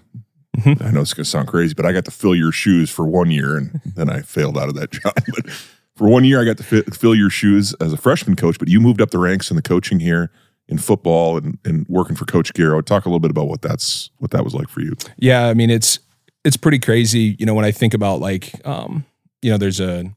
Mhm. 0.59 0.85
I 0.85 0.91
know 0.91 1.01
it's 1.01 1.15
going 1.15 1.25
to 1.25 1.31
sound 1.31 1.47
crazy, 1.49 1.75
but 1.75 1.87
I 1.87 1.93
got 1.93 2.05
to 2.07 2.11
fill 2.11 2.35
your 2.35 2.51
shoes 2.51 2.91
for 2.91 3.07
one 3.07 3.31
year, 3.31 3.57
and 3.57 3.81
then 3.95 4.11
I 4.11 4.21
failed 4.23 4.59
out 4.59 4.69
of 4.69 4.75
that 4.75 4.91
job. 4.93 5.13
But 5.15 5.49
for 5.97 6.09
one 6.09 6.25
year, 6.25 6.41
I 6.41 6.45
got 6.45 6.57
to 6.59 6.65
fi- 6.65 6.83
fill 6.93 7.15
your 7.15 7.31
shoes 7.31 7.73
as 7.81 7.93
a 7.93 7.97
freshman 7.97 8.35
coach. 8.37 8.59
But 8.59 8.69
you 8.69 8.81
moved 8.81 9.01
up 9.01 9.11
the 9.11 9.19
ranks 9.19 9.51
in 9.51 9.57
the 9.57 9.63
coaching 9.63 10.01
here 10.01 10.31
in 10.69 10.79
football 10.79 11.37
and, 11.37 11.59
and 11.65 11.87
working 11.89 12.17
for 12.17 12.25
Coach 12.25 12.53
Garrow. 12.53 12.85
Talk 12.85 13.05
a 13.05 13.09
little 13.09 13.21
bit 13.21 13.31
about 13.31 13.47
what 13.49 13.63
that's 13.63 14.11
what 14.19 14.33
that 14.33 14.45
was 14.45 14.55
like 14.55 14.69
for 14.69 14.81
you. 14.81 14.95
Yeah, 15.19 15.47
I 15.47 15.55
mean 15.55 15.71
it's 15.71 16.01
it's 16.45 16.57
pretty 16.57 16.79
crazy. 16.81 17.37
You 17.39 17.47
know, 17.47 17.55
when 17.55 17.65
I 17.65 17.71
think 17.71 17.95
about 17.95 18.21
like, 18.21 18.53
um, 18.67 19.05
you 19.43 19.51
know, 19.51 19.59
there's 19.59 19.79
a, 19.81 20.11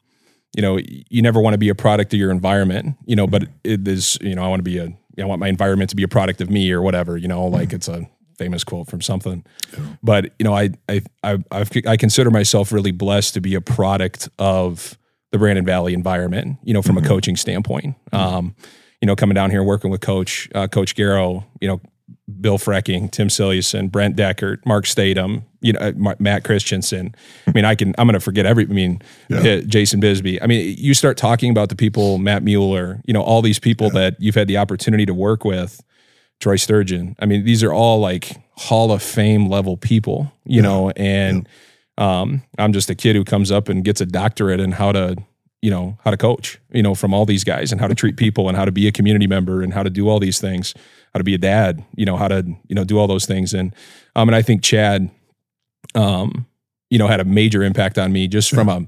you 0.55 0.61
know, 0.61 0.77
you 0.77 1.21
never 1.21 1.39
want 1.39 1.53
to 1.53 1.57
be 1.57 1.69
a 1.69 1.75
product 1.75 2.13
of 2.13 2.19
your 2.19 2.31
environment. 2.31 2.95
You 3.05 3.15
know, 3.15 3.27
but 3.27 3.47
it 3.63 3.87
is, 3.87 4.17
you 4.21 4.35
know, 4.35 4.43
I 4.43 4.47
want 4.47 4.59
to 4.59 4.63
be 4.63 4.77
a, 4.77 4.93
I 5.19 5.25
want 5.25 5.39
my 5.39 5.47
environment 5.47 5.89
to 5.91 5.95
be 5.95 6.03
a 6.03 6.07
product 6.07 6.41
of 6.41 6.49
me 6.49 6.71
or 6.71 6.81
whatever. 6.81 7.17
You 7.17 7.27
know, 7.27 7.45
like 7.45 7.73
it's 7.73 7.87
a 7.87 8.07
famous 8.37 8.63
quote 8.63 8.87
from 8.87 9.01
something. 9.01 9.45
But 10.01 10.33
you 10.39 10.43
know, 10.43 10.53
I 10.53 10.71
I 10.89 11.01
I 11.23 11.37
I've, 11.51 11.71
I 11.87 11.97
consider 11.97 12.31
myself 12.31 12.71
really 12.71 12.91
blessed 12.91 13.33
to 13.35 13.41
be 13.41 13.55
a 13.55 13.61
product 13.61 14.29
of 14.37 14.97
the 15.31 15.37
Brandon 15.37 15.65
Valley 15.65 15.93
environment. 15.93 16.59
You 16.63 16.73
know, 16.73 16.81
from 16.81 16.97
a 16.97 17.01
coaching 17.01 17.35
standpoint. 17.35 17.95
Um, 18.11 18.55
you 19.01 19.07
know, 19.07 19.17
coming 19.17 19.35
down 19.35 19.51
here 19.51 19.63
working 19.63 19.91
with 19.91 20.01
Coach 20.01 20.49
uh, 20.55 20.67
Coach 20.67 20.95
Garrow. 20.95 21.45
You 21.59 21.67
know, 21.67 21.81
Bill 22.39 22.57
Frecking, 22.57 23.09
Tim 23.09 23.27
Siliuson, 23.27 23.91
Brent 23.91 24.15
Deckert, 24.15 24.65
Mark 24.65 24.85
Statham, 24.85 25.43
you 25.61 25.73
know, 25.73 25.79
uh, 25.79 26.15
Matt 26.19 26.43
Christensen. 26.45 27.13
I 27.47 27.51
mean, 27.51 27.65
I 27.65 27.75
can, 27.75 27.93
I'm 27.97 28.07
going 28.07 28.13
to 28.13 28.19
forget 28.21 28.45
every, 28.45 28.63
I 28.63 28.67
mean, 28.67 29.01
Yeah. 29.29 29.39
uh, 29.39 29.61
Jason 29.61 29.99
Bisbee. 29.99 30.41
I 30.41 30.47
mean, 30.47 30.75
you 30.77 30.93
start 30.93 31.17
talking 31.17 31.51
about 31.51 31.67
the 31.69 31.75
people, 31.75 32.17
Matt 32.19 32.43
Mueller, 32.43 33.01
you 33.05 33.13
know, 33.13 33.21
all 33.21 33.41
these 33.41 33.59
people 33.59 33.89
that 33.91 34.15
you've 34.19 34.35
had 34.35 34.47
the 34.47 34.57
opportunity 34.57 35.05
to 35.05 35.13
work 35.13 35.43
with, 35.43 35.81
Troy 36.39 36.55
Sturgeon. 36.55 37.15
I 37.19 37.25
mean, 37.25 37.43
these 37.45 37.61
are 37.63 37.73
all 37.73 37.99
like 37.99 38.41
Hall 38.55 38.91
of 38.91 39.03
Fame 39.03 39.47
level 39.49 39.75
people, 39.77 40.31
you 40.45 40.61
know, 40.61 40.91
and 40.95 41.47
um, 41.97 42.41
I'm 42.57 42.73
just 42.73 42.89
a 42.89 42.95
kid 42.95 43.15
who 43.15 43.23
comes 43.23 43.51
up 43.51 43.67
and 43.69 43.83
gets 43.83 44.01
a 44.01 44.05
doctorate 44.05 44.59
in 44.59 44.71
how 44.73 44.91
to, 44.93 45.15
you 45.61 45.69
know, 45.69 45.97
how 46.03 46.11
to 46.11 46.17
coach, 46.17 46.59
you 46.71 46.83
know, 46.83 46.95
from 46.95 47.13
all 47.13 47.25
these 47.25 47.43
guys 47.43 47.71
and 47.71 47.79
how 47.79 47.87
to 47.87 47.95
treat 47.95 48.17
people 48.17 48.47
and 48.49 48.57
how 48.57 48.65
to 48.65 48.71
be 48.71 48.87
a 48.87 48.91
community 48.91 49.27
member 49.27 49.61
and 49.61 49.73
how 49.73 49.83
to 49.83 49.89
do 49.89 50.09
all 50.09 50.19
these 50.19 50.39
things, 50.39 50.73
how 51.13 51.19
to 51.19 51.23
be 51.23 51.33
a 51.33 51.37
dad, 51.37 51.83
you 51.95 52.05
know, 52.05 52.17
how 52.17 52.27
to, 52.27 52.43
you 52.67 52.75
know, 52.75 52.83
do 52.83 52.97
all 52.97 53.07
those 53.07 53.25
things. 53.25 53.53
And, 53.53 53.73
um, 54.15 54.29
and 54.29 54.35
I 54.35 54.41
think 54.41 54.63
Chad, 54.63 55.09
um, 55.95 56.47
you 56.89 56.97
know, 56.97 57.07
had 57.07 57.19
a 57.19 57.25
major 57.25 57.63
impact 57.63 57.97
on 57.97 58.11
me 58.11 58.27
just 58.27 58.49
from 58.49 58.69
a, 58.69 58.85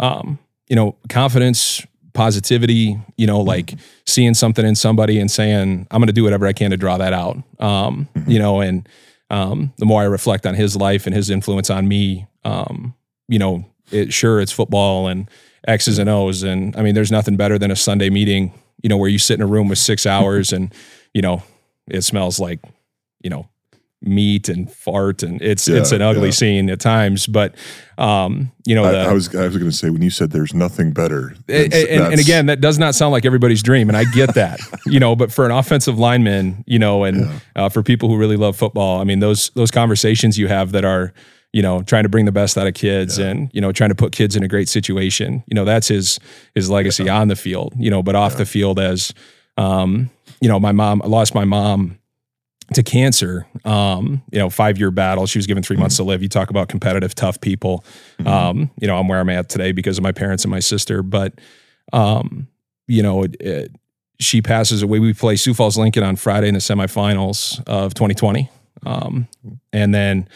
um, 0.00 0.38
you 0.68 0.76
know, 0.76 0.96
confidence, 1.08 1.84
positivity, 2.14 2.98
you 3.16 3.26
know, 3.26 3.40
like 3.40 3.74
seeing 4.06 4.34
something 4.34 4.66
in 4.66 4.74
somebody 4.74 5.20
and 5.20 5.30
saying, 5.30 5.86
I'm 5.90 6.00
going 6.00 6.08
to 6.08 6.12
do 6.12 6.24
whatever 6.24 6.46
I 6.46 6.52
can 6.52 6.70
to 6.70 6.76
draw 6.76 6.98
that 6.98 7.12
out. 7.12 7.36
Um, 7.60 8.08
you 8.26 8.38
know, 8.38 8.60
and, 8.60 8.88
um, 9.30 9.72
the 9.76 9.86
more 9.86 10.02
I 10.02 10.06
reflect 10.06 10.46
on 10.46 10.54
his 10.54 10.74
life 10.74 11.06
and 11.06 11.14
his 11.14 11.30
influence 11.30 11.70
on 11.70 11.86
me, 11.86 12.26
um, 12.44 12.94
you 13.28 13.38
know, 13.38 13.64
it, 13.92 14.12
sure 14.12 14.40
it's 14.40 14.52
football 14.52 15.06
and 15.06 15.28
X's 15.66 15.98
and 15.98 16.08
O's. 16.08 16.42
And 16.42 16.74
I 16.76 16.82
mean, 16.82 16.94
there's 16.94 17.12
nothing 17.12 17.36
better 17.36 17.58
than 17.58 17.70
a 17.70 17.76
Sunday 17.76 18.10
meeting 18.10 18.52
you 18.82 18.88
know, 18.88 18.96
where 18.96 19.08
you 19.08 19.18
sit 19.18 19.34
in 19.34 19.42
a 19.42 19.46
room 19.46 19.68
with 19.68 19.78
six 19.78 20.06
hours 20.14 20.52
and, 20.52 20.72
you 21.14 21.22
know, 21.22 21.42
it 21.90 22.02
smells 22.02 22.38
like, 22.38 22.60
you 23.20 23.30
know, 23.30 23.48
meat 24.00 24.48
and 24.48 24.70
fart 24.70 25.22
and 25.22 25.42
it's 25.42 25.66
Yeah, 25.66 25.78
it's 25.78 25.90
an 25.90 26.02
ugly 26.02 26.26
yeah. 26.26 26.32
scene 26.32 26.70
at 26.70 26.80
times. 26.80 27.26
But 27.26 27.54
um, 27.96 28.52
you 28.64 28.74
know, 28.74 28.84
I, 28.84 28.92
the, 28.92 28.98
I 28.98 29.12
was 29.12 29.34
I 29.34 29.46
was 29.46 29.56
going 29.56 29.70
to 29.70 29.76
say 29.76 29.90
when 29.90 30.02
you 30.02 30.10
said 30.10 30.30
there's 30.30 30.54
nothing 30.54 30.92
better, 30.92 31.34
and, 31.48 31.74
and, 31.74 32.12
and 32.12 32.20
again, 32.20 32.46
that 32.46 32.60
does 32.60 32.78
not 32.78 32.94
sound 32.94 33.12
like 33.12 33.24
everybody's 33.24 33.62
dream, 33.62 33.88
and 33.88 33.96
I 33.96 34.04
get 34.04 34.34
that, 34.34 34.60
you 34.86 35.00
know. 35.00 35.16
But 35.16 35.32
for 35.32 35.44
an 35.44 35.50
offensive 35.50 35.98
lineman, 35.98 36.64
you 36.66 36.78
know, 36.78 37.04
and 37.04 37.28
uh, 37.56 37.68
for 37.68 37.82
people 37.82 38.08
who 38.08 38.16
really 38.16 38.36
love 38.36 38.56
football, 38.56 39.00
I 39.00 39.04
mean, 39.04 39.18
those 39.18 39.50
those 39.50 39.70
conversations 39.70 40.38
you 40.38 40.48
have 40.48 40.72
that 40.72 40.84
are, 40.84 41.12
you 41.52 41.62
know, 41.62 41.82
trying 41.82 42.04
to 42.04 42.08
bring 42.08 42.24
the 42.24 42.32
best 42.32 42.56
out 42.56 42.66
of 42.66 42.74
kids, 42.74 43.18
and 43.18 43.50
you 43.52 43.60
know, 43.60 43.72
trying 43.72 43.90
to 43.90 43.96
put 43.96 44.12
kids 44.12 44.36
in 44.36 44.42
a 44.44 44.48
great 44.48 44.68
situation. 44.68 45.42
You 45.48 45.54
know, 45.54 45.64
that's 45.64 45.88
his 45.88 46.20
his 46.54 46.70
legacy 46.70 47.08
on 47.08 47.28
the 47.28 47.36
field, 47.36 47.74
you 47.76 47.90
know, 47.90 48.02
but 48.02 48.14
off 48.14 48.36
the 48.36 48.46
field 48.46 48.78
as, 48.78 49.12
um, 49.56 50.10
you 50.40 50.48
know, 50.48 50.60
my 50.60 50.72
mom, 50.72 51.02
I 51.02 51.06
lost 51.06 51.34
my 51.34 51.44
mom 51.44 51.98
to 52.74 52.82
cancer. 52.82 53.46
Um, 53.64 54.22
you 54.30 54.38
know, 54.38 54.50
five 54.50 54.78
year 54.78 54.90
battle. 54.90 55.26
She 55.26 55.38
was 55.38 55.46
given 55.46 55.62
3 55.62 55.76
months 55.76 55.96
to 55.96 56.04
live. 56.04 56.22
You 56.22 56.28
talk 56.28 56.50
about 56.50 56.68
competitive, 56.68 57.14
tough 57.14 57.40
people. 57.40 57.84
Um, 58.26 58.70
you 58.80 58.86
know, 58.86 58.98
I'm 58.98 59.08
where 59.08 59.20
I'm 59.20 59.30
at 59.30 59.48
today 59.48 59.72
because 59.72 59.98
of 59.98 60.04
my 60.04 60.12
parents 60.12 60.44
and 60.44 60.50
my 60.50 60.60
sister. 60.60 61.02
But, 61.02 61.40
um, 61.92 62.48
you 62.86 63.02
know, 63.02 63.22
it, 63.22 63.36
it, 63.40 63.74
she 64.20 64.42
passes 64.42 64.82
away. 64.82 64.98
We 64.98 65.14
play 65.14 65.36
Sioux 65.36 65.54
Falls 65.54 65.78
Lincoln 65.78 66.02
on 66.02 66.16
Friday 66.16 66.48
in 66.48 66.54
the 66.54 66.60
semifinals 66.60 67.62
of 67.66 67.94
2020. 67.94 68.50
Um, 68.84 69.28
and 69.72 69.94
then 69.94 70.28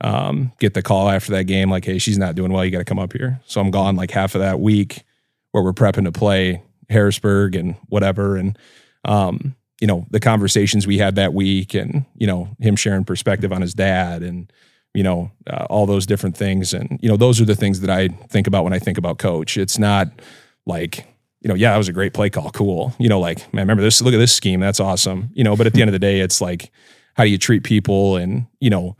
um, 0.00 0.52
get 0.58 0.74
the 0.74 0.82
call 0.82 1.08
after 1.08 1.32
that 1.32 1.44
game, 1.44 1.70
like, 1.70 1.84
hey, 1.84 1.98
she's 1.98 2.18
not 2.18 2.34
doing 2.34 2.52
well. 2.52 2.64
You 2.64 2.70
got 2.70 2.78
to 2.78 2.84
come 2.84 2.98
up 2.98 3.12
here. 3.12 3.40
So 3.46 3.60
I'm 3.60 3.70
gone 3.70 3.96
like 3.96 4.10
half 4.10 4.34
of 4.34 4.40
that 4.40 4.60
week 4.60 5.04
where 5.52 5.62
we're 5.62 5.72
prepping 5.72 6.04
to 6.04 6.12
play 6.12 6.62
Harrisburg 6.88 7.56
and 7.56 7.74
whatever. 7.88 8.36
And, 8.36 8.56
um, 9.04 9.54
you 9.80 9.86
know, 9.86 10.06
the 10.10 10.20
conversations 10.20 10.86
we 10.86 10.98
had 10.98 11.14
that 11.16 11.32
week 11.32 11.74
and, 11.74 12.04
you 12.14 12.26
know, 12.26 12.48
him 12.60 12.76
sharing 12.76 13.04
perspective 13.04 13.52
on 13.52 13.62
his 13.62 13.72
dad 13.72 14.22
and, 14.22 14.52
you 14.92 15.02
know, 15.02 15.30
uh, 15.48 15.66
all 15.70 15.86
those 15.86 16.04
different 16.04 16.36
things. 16.36 16.74
And, 16.74 16.98
you 17.00 17.08
know, 17.08 17.16
those 17.16 17.40
are 17.40 17.46
the 17.46 17.54
things 17.54 17.80
that 17.80 17.90
I 17.90 18.08
think 18.08 18.46
about 18.46 18.64
when 18.64 18.72
I 18.74 18.78
think 18.78 18.98
about 18.98 19.18
coach. 19.18 19.56
It's 19.56 19.78
not 19.78 20.08
like, 20.66 21.06
you 21.40 21.48
know, 21.48 21.54
yeah, 21.54 21.70
that 21.70 21.78
was 21.78 21.88
a 21.88 21.94
great 21.94 22.12
play 22.12 22.28
call. 22.28 22.50
Cool. 22.50 22.94
You 22.98 23.08
know, 23.08 23.18
like, 23.18 23.38
man, 23.54 23.62
remember 23.62 23.82
this? 23.82 24.02
Look 24.02 24.12
at 24.12 24.18
this 24.18 24.34
scheme. 24.34 24.60
That's 24.60 24.80
awesome. 24.80 25.30
You 25.32 25.44
know, 25.44 25.56
but 25.56 25.66
at 25.66 25.72
the 25.72 25.80
end 25.80 25.88
of 25.88 25.92
the 25.92 25.98
day, 25.98 26.20
it's 26.20 26.42
like, 26.42 26.70
how 27.14 27.24
do 27.24 27.30
you 27.30 27.38
treat 27.38 27.64
people? 27.64 28.16
And, 28.16 28.46
you 28.60 28.68
know, 28.68 28.96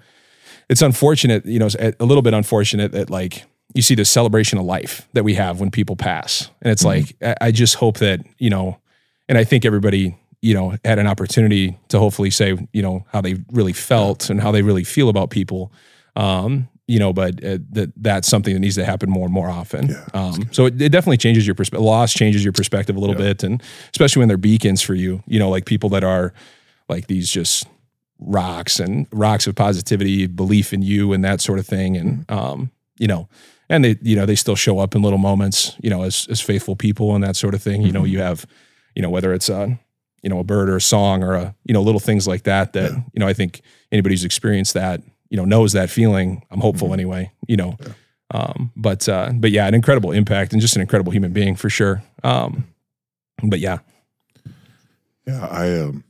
it's 0.71 0.80
unfortunate, 0.80 1.45
you 1.45 1.59
know, 1.59 1.66
it's 1.66 1.76
a 1.76 2.04
little 2.04 2.23
bit 2.23 2.33
unfortunate 2.33 2.92
that 2.92 3.11
like 3.11 3.45
you 3.75 3.83
see 3.83 3.95
this 3.95 4.11
celebration 4.11 4.59
of 4.59 4.64
life 4.64 5.09
that 5.12 5.25
we 5.25 5.35
have 5.35 5.61
when 5.61 5.71
people 5.71 5.97
pass. 5.97 6.49
And 6.62 6.73
it's 6.73 6.85
like, 6.85 7.16
I- 7.23 7.37
I 7.40 7.50
just 7.50 7.75
hope 7.75 7.99
that, 7.99 8.21
you 8.38 8.49
know, 8.49 8.78
and 9.31 9.39
I 9.39 9.45
think 9.45 9.65
everybody, 9.65 10.19
you 10.43 10.55
know, 10.55 10.77
had 10.85 10.99
an 10.99 11.07
opportunity 11.07 11.79
to 11.89 12.01
hopefully 12.01 12.31
say, 12.31 12.59
you 12.73 12.83
know, 12.83 13.07
how 13.13 13.21
they 13.21 13.37
really 13.53 13.73
felt 13.73 14.29
and 14.29 14.41
how 14.41 14.51
they 14.51 14.61
really 14.61 14.83
feel 14.83 15.09
about 15.09 15.31
people. 15.31 15.73
Um, 16.17 16.69
you 16.89 16.99
know, 16.99 17.13
but 17.13 17.43
uh, 17.45 17.59
that 17.71 17.93
that's 17.97 18.27
something 18.27 18.53
that 18.53 18.59
needs 18.59 18.75
to 18.75 18.85
happen 18.85 19.09
more 19.09 19.25
and 19.25 19.33
more 19.33 19.49
often. 19.49 19.91
Yeah, 19.91 20.07
um, 20.13 20.49
so 20.51 20.67
it, 20.67 20.83
it 20.83 20.89
definitely 20.89 21.19
changes 21.19 21.47
your 21.47 21.55
perspective. 21.55 21.85
Loss 21.85 22.13
changes 22.13 22.43
your 22.43 22.53
perspective 22.53 22.97
a 22.97 22.99
little 22.99 23.15
bit, 23.15 23.45
and 23.45 23.63
especially 23.93 24.19
when 24.19 24.27
they're 24.27 24.37
beacons 24.37 24.83
for 24.83 24.95
you. 24.95 25.23
You 25.29 25.39
know, 25.39 25.49
like 25.49 25.67
people 25.67 25.89
that 25.91 26.03
are 26.03 26.35
like 26.89 27.07
these 27.07 27.31
just 27.31 27.69
rocks 28.19 28.81
and 28.81 29.07
rocks 29.13 29.47
of 29.47 29.55
positivity, 29.55 30.27
belief 30.27 30.73
in 30.73 30.83
you, 30.83 31.13
and 31.13 31.25
that 31.25 31.41
sort 31.41 31.61
of 31.61 31.67
thing. 31.69 31.97
And 31.97 32.29
um, 32.29 32.73
you 32.99 33.07
know, 33.07 33.29
and 33.69 33.85
they 33.85 33.97
you 34.03 34.17
know 34.17 34.27
they 34.27 34.35
still 34.35 34.57
show 34.57 34.81
up 34.81 34.97
in 34.97 35.03
little 35.03 35.19
moments. 35.19 35.77
You 35.81 35.91
know, 35.91 36.03
as 36.03 36.27
as 36.29 36.41
faithful 36.41 36.75
people 36.75 37.15
and 37.15 37.23
that 37.23 37.37
sort 37.37 37.55
of 37.55 37.63
thing. 37.63 37.83
You 37.83 37.93
know, 37.93 38.03
you 38.03 38.19
have 38.19 38.45
you 39.00 39.02
know 39.02 39.09
whether 39.09 39.33
it's 39.33 39.49
a 39.49 39.78
you 40.23 40.28
know 40.28 40.40
a 40.40 40.45
bird 40.45 40.69
or 40.69 40.76
a 40.76 40.80
song 40.80 41.25
or 41.25 41.33
a 41.33 41.54
you 41.64 41.73
know 41.73 41.80
little 41.80 42.00
things 42.00 42.28
like 42.28 42.42
that 42.42 42.75
that 42.75 42.92
you 43.14 43.19
know 43.19 43.26
I 43.26 43.33
think 43.33 43.62
anybody 43.90 44.12
who's 44.12 44.25
experienced 44.25 44.75
that 44.75 45.00
you 45.30 45.38
know 45.38 45.47
knows 45.47 45.73
that 45.73 45.88
feeling. 45.88 46.45
I'm 46.50 46.61
hopeful 46.61 46.92
anyway. 46.92 47.33
You 47.49 47.57
know. 47.57 47.78
Um, 48.33 48.73
but 48.76 49.09
uh, 49.09 49.33
but 49.35 49.52
yeah, 49.52 49.66
an 49.66 49.73
incredible 49.73 50.12
impact 50.12 50.52
and 50.52 50.61
just 50.61 50.76
an 50.76 50.83
incredible 50.83 51.12
human 51.12 51.33
being 51.33 51.57
for 51.57 51.71
sure. 51.71 52.02
Um, 52.23 52.66
but 53.42 53.59
yeah, 53.59 53.78
Yeah, 55.26 55.47
I 55.47 55.80
um, 55.80 56.04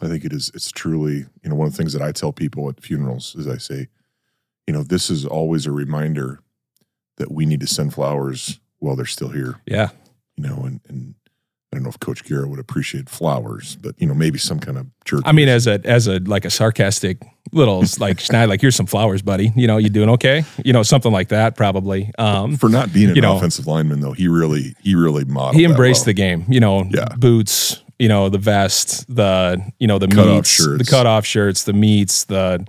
I 0.00 0.08
think 0.08 0.24
it 0.24 0.32
is. 0.32 0.50
It's 0.54 0.72
truly, 0.72 1.26
you 1.42 1.50
know, 1.50 1.54
one 1.54 1.66
of 1.66 1.74
the 1.74 1.76
things 1.76 1.92
that 1.92 2.00
I 2.00 2.12
tell 2.12 2.32
people 2.32 2.70
at 2.70 2.80
funerals 2.82 3.34
is 3.34 3.46
I 3.46 3.58
say, 3.58 3.88
you 4.66 4.72
know, 4.72 4.82
this 4.82 5.10
is 5.10 5.26
always 5.26 5.66
a 5.66 5.70
reminder 5.70 6.40
that 7.18 7.30
we 7.30 7.44
need 7.44 7.60
to 7.60 7.66
send 7.66 7.92
flowers 7.92 8.58
while 8.78 8.96
they're 8.96 9.04
still 9.04 9.28
here. 9.28 9.60
yeah, 9.66 9.90
You 10.36 10.48
know, 10.48 10.62
and 10.64 10.80
and 10.88 11.14
I 11.72 11.76
don't 11.76 11.84
know 11.84 11.90
if 11.90 12.00
Coach 12.00 12.24
Garrow 12.24 12.48
would 12.48 12.58
appreciate 12.58 13.08
flowers, 13.08 13.76
but 13.76 13.94
you 13.98 14.06
know, 14.08 14.14
maybe 14.14 14.38
some 14.38 14.58
kind 14.58 14.76
of 14.76 14.86
jerk. 15.04 15.22
I 15.24 15.30
mean, 15.30 15.48
as 15.48 15.68
a 15.68 15.80
as 15.84 16.08
a 16.08 16.18
like 16.18 16.44
a 16.44 16.50
sarcastic 16.50 17.22
little 17.52 17.78
like 18.00 18.16
Schneid, 18.18 18.48
like 18.48 18.60
here's 18.60 18.74
some 18.74 18.86
flowers, 18.86 19.22
buddy. 19.22 19.52
You 19.54 19.68
know, 19.68 19.76
you 19.76 19.88
doing 19.88 20.08
okay? 20.10 20.44
You 20.64 20.72
know, 20.72 20.82
something 20.82 21.12
like 21.12 21.28
that 21.28 21.56
probably. 21.56 22.10
Um, 22.18 22.56
for 22.56 22.68
not 22.68 22.92
being 22.92 23.10
an 23.10 23.14
you 23.14 23.22
know- 23.22 23.36
offensive 23.36 23.68
lineman 23.68 24.00
though, 24.00 24.10
he 24.12 24.26
really 24.26 24.74
he 24.82 24.96
really 24.96 25.24
modeled. 25.24 25.54
he 25.56 25.64
embraced 25.64 26.00
well. 26.00 26.06
the 26.06 26.14
game. 26.14 26.44
You 26.48 26.58
know, 26.58 26.84
Yeah. 26.92 27.06
boots. 27.16 27.80
You 28.00 28.08
know, 28.08 28.28
the 28.30 28.38
vest, 28.38 29.04
the 29.14 29.62
you 29.78 29.86
know 29.86 29.98
the 30.00 30.08
Cutoff 30.08 30.26
meats, 30.36 30.48
shirts. 30.48 30.84
the 30.84 30.90
cutoff 30.90 31.24
shirts, 31.26 31.64
the 31.64 31.72
meats, 31.74 32.24
the 32.24 32.66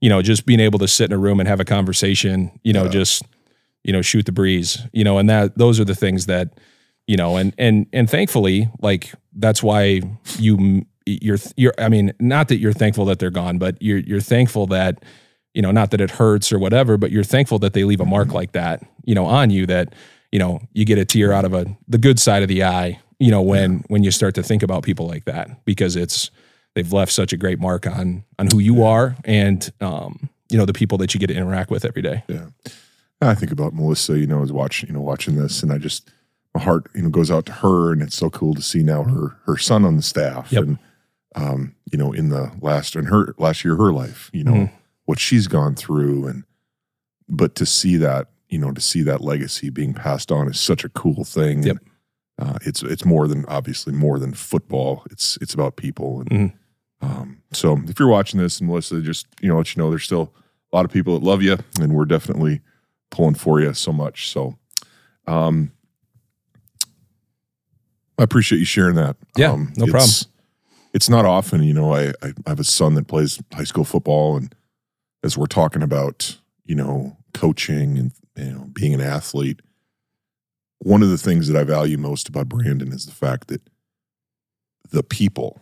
you 0.00 0.08
know 0.08 0.22
just 0.22 0.44
being 0.46 0.58
able 0.58 0.78
to 0.80 0.88
sit 0.88 1.04
in 1.04 1.12
a 1.12 1.18
room 1.18 1.38
and 1.38 1.48
have 1.48 1.60
a 1.60 1.64
conversation. 1.66 2.50
You 2.64 2.72
know, 2.72 2.84
Yeah. 2.84 2.90
just 2.90 3.22
you 3.84 3.92
know 3.92 4.02
shoot 4.02 4.26
the 4.26 4.32
breeze. 4.32 4.78
You 4.92 5.04
know, 5.04 5.18
and 5.18 5.28
that 5.30 5.56
those 5.56 5.78
are 5.78 5.84
the 5.84 5.94
things 5.94 6.26
that 6.26 6.54
you 7.10 7.16
know, 7.16 7.36
and 7.36 7.52
and 7.58 7.86
and 7.92 8.08
thankfully, 8.08 8.70
like 8.80 9.12
that's 9.34 9.64
why 9.64 10.00
you 10.38 10.86
you're 11.06 11.38
you're. 11.56 11.74
I 11.76 11.88
mean, 11.88 12.12
not 12.20 12.46
that 12.48 12.58
you're 12.58 12.72
thankful 12.72 13.04
that 13.06 13.18
they're 13.18 13.30
gone, 13.30 13.58
but 13.58 13.76
you're 13.82 13.98
you're 13.98 14.20
thankful 14.20 14.68
that 14.68 15.02
you 15.52 15.60
know, 15.60 15.72
not 15.72 15.90
that 15.90 16.00
it 16.00 16.12
hurts 16.12 16.52
or 16.52 16.58
whatever, 16.60 16.96
but 16.96 17.10
you're 17.10 17.24
thankful 17.24 17.58
that 17.58 17.72
they 17.72 17.82
leave 17.82 18.00
a 18.00 18.04
mark 18.04 18.32
like 18.32 18.52
that, 18.52 18.84
you 19.04 19.16
know, 19.16 19.26
on 19.26 19.50
you 19.50 19.66
that, 19.66 19.92
you 20.30 20.38
know, 20.38 20.60
you 20.72 20.84
get 20.84 20.98
a 20.98 21.04
tear 21.04 21.32
out 21.32 21.44
of 21.44 21.52
a 21.52 21.66
the 21.88 21.98
good 21.98 22.20
side 22.20 22.44
of 22.44 22.48
the 22.48 22.62
eye, 22.62 23.00
you 23.18 23.32
know, 23.32 23.42
when 23.42 23.82
when 23.88 24.04
you 24.04 24.12
start 24.12 24.36
to 24.36 24.42
think 24.44 24.62
about 24.62 24.84
people 24.84 25.08
like 25.08 25.24
that 25.24 25.64
because 25.64 25.96
it's 25.96 26.30
they've 26.76 26.92
left 26.92 27.10
such 27.10 27.32
a 27.32 27.36
great 27.36 27.58
mark 27.58 27.88
on 27.88 28.22
on 28.38 28.46
who 28.52 28.60
you 28.60 28.84
are 28.84 29.16
and 29.24 29.72
um, 29.80 30.30
you 30.48 30.56
know, 30.56 30.64
the 30.64 30.72
people 30.72 30.96
that 30.98 31.12
you 31.12 31.18
get 31.18 31.26
to 31.26 31.34
interact 31.34 31.72
with 31.72 31.84
every 31.84 32.02
day. 32.02 32.22
Yeah. 32.28 32.46
I 33.20 33.34
think 33.34 33.50
about 33.50 33.74
Melissa, 33.74 34.16
you 34.16 34.28
know, 34.28 34.44
as 34.44 34.52
watching, 34.52 34.90
you 34.90 34.94
know, 34.94 35.00
watching 35.00 35.34
this 35.34 35.64
and 35.64 35.72
I 35.72 35.78
just 35.78 36.08
my 36.54 36.60
heart, 36.62 36.86
you 36.94 37.02
know, 37.02 37.08
goes 37.10 37.30
out 37.30 37.46
to 37.46 37.52
her 37.52 37.92
and 37.92 38.02
it's 38.02 38.16
so 38.16 38.28
cool 38.30 38.54
to 38.54 38.62
see 38.62 38.82
now 38.82 39.04
her 39.04 39.36
her 39.46 39.56
son 39.56 39.84
on 39.84 39.96
the 39.96 40.02
staff 40.02 40.50
Yep. 40.52 40.62
and 40.64 40.78
um, 41.36 41.76
you 41.92 41.96
know, 41.98 42.12
in 42.12 42.28
the 42.30 42.50
last 42.60 42.96
in 42.96 43.04
her 43.06 43.34
last 43.38 43.64
year 43.64 43.74
of 43.74 43.78
her 43.78 43.92
life, 43.92 44.30
you 44.32 44.42
know, 44.44 44.52
Mhm. 44.52 44.72
what 45.04 45.18
she's 45.20 45.46
gone 45.46 45.74
through 45.76 46.26
and 46.26 46.44
but 47.28 47.54
to 47.54 47.64
see 47.66 47.96
that, 47.96 48.28
you 48.48 48.58
know, 48.58 48.72
to 48.72 48.80
see 48.80 49.02
that 49.02 49.20
legacy 49.20 49.70
being 49.70 49.94
passed 49.94 50.32
on 50.32 50.48
is 50.48 50.58
such 50.58 50.82
a 50.84 50.88
cool 50.88 51.22
thing. 51.24 51.62
Yep. 51.62 51.76
Uh, 52.38 52.58
it's 52.62 52.82
it's 52.82 53.04
more 53.04 53.28
than 53.28 53.44
obviously 53.46 53.92
more 53.92 54.18
than 54.18 54.34
football. 54.34 55.04
It's 55.10 55.38
it's 55.40 55.54
about 55.54 55.76
people 55.76 56.20
and 56.22 56.30
Mhm. 56.30 56.52
um, 57.02 57.42
so 57.52 57.78
if 57.86 57.98
you're 58.00 58.08
watching 58.08 58.40
this, 58.40 58.60
Melissa, 58.60 59.00
just 59.00 59.26
you 59.40 59.48
know, 59.48 59.56
let 59.58 59.76
you 59.76 59.80
know 59.82 59.88
there's 59.90 60.04
still 60.04 60.34
a 60.72 60.76
lot 60.76 60.84
of 60.84 60.90
people 60.90 61.16
that 61.18 61.24
love 61.24 61.42
you, 61.42 61.58
and 61.80 61.92
we're 61.94 62.04
definitely 62.06 62.60
pulling 63.10 63.34
for 63.34 63.60
you 63.60 63.72
so 63.74 63.92
much. 63.92 64.28
So, 64.30 64.56
um, 65.26 65.70
I 68.20 68.22
appreciate 68.24 68.58
you 68.58 68.64
sharing 68.66 68.96
that. 68.96 69.16
Yeah, 69.36 69.52
um, 69.52 69.72
no 69.76 69.84
it's- 69.86 69.90
problem. 70.24 70.34
It's 70.92 71.08
not 71.08 71.24
often, 71.24 71.62
you 71.62 71.72
know. 71.72 71.94
I, 71.94 72.08
I 72.20 72.32
have 72.48 72.58
a 72.58 72.64
son 72.64 72.94
that 72.94 73.06
plays 73.06 73.40
high 73.54 73.62
school 73.64 73.84
football, 73.84 74.36
and 74.36 74.52
as 75.22 75.38
we're 75.38 75.46
talking 75.46 75.82
about, 75.82 76.36
you 76.64 76.74
know, 76.74 77.16
coaching 77.32 77.96
and 77.96 78.10
you 78.36 78.52
know 78.52 78.64
being 78.72 78.92
an 78.94 79.00
athlete, 79.00 79.60
one 80.80 81.00
of 81.04 81.08
the 81.08 81.16
things 81.16 81.46
that 81.46 81.56
I 81.56 81.62
value 81.62 81.96
most 81.96 82.28
about 82.28 82.48
Brandon 82.48 82.92
is 82.92 83.06
the 83.06 83.12
fact 83.12 83.46
that 83.48 83.62
the 84.90 85.04
people 85.04 85.60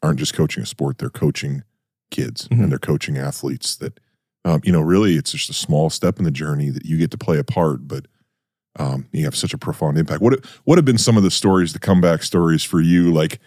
aren't 0.00 0.20
just 0.20 0.32
coaching 0.34 0.62
a 0.62 0.66
sport; 0.66 0.98
they're 0.98 1.10
coaching 1.10 1.64
kids 2.12 2.46
Mhm. 2.48 2.62
and 2.62 2.70
they're 2.70 2.78
coaching 2.78 3.18
athletes. 3.18 3.74
That 3.76 3.98
um, 4.44 4.60
you 4.62 4.70
know, 4.70 4.80
really, 4.80 5.16
it's 5.16 5.32
just 5.32 5.50
a 5.50 5.54
small 5.54 5.90
step 5.90 6.18
in 6.20 6.24
the 6.24 6.30
journey 6.30 6.70
that 6.70 6.86
you 6.86 6.98
get 6.98 7.10
to 7.10 7.18
play 7.18 7.36
a 7.38 7.44
part, 7.44 7.88
but 7.88 8.06
um, 8.78 9.06
you 9.12 9.24
have 9.24 9.36
such 9.36 9.54
a 9.54 9.58
profound 9.58 9.98
impact. 9.98 10.20
What 10.22 10.44
what 10.64 10.78
have 10.78 10.84
been 10.84 10.98
some 10.98 11.16
of 11.16 11.22
the 11.22 11.30
stories, 11.30 11.72
the 11.72 11.78
comeback 11.78 12.22
stories 12.22 12.62
for 12.64 12.80
you? 12.80 13.12
Like, 13.12 13.40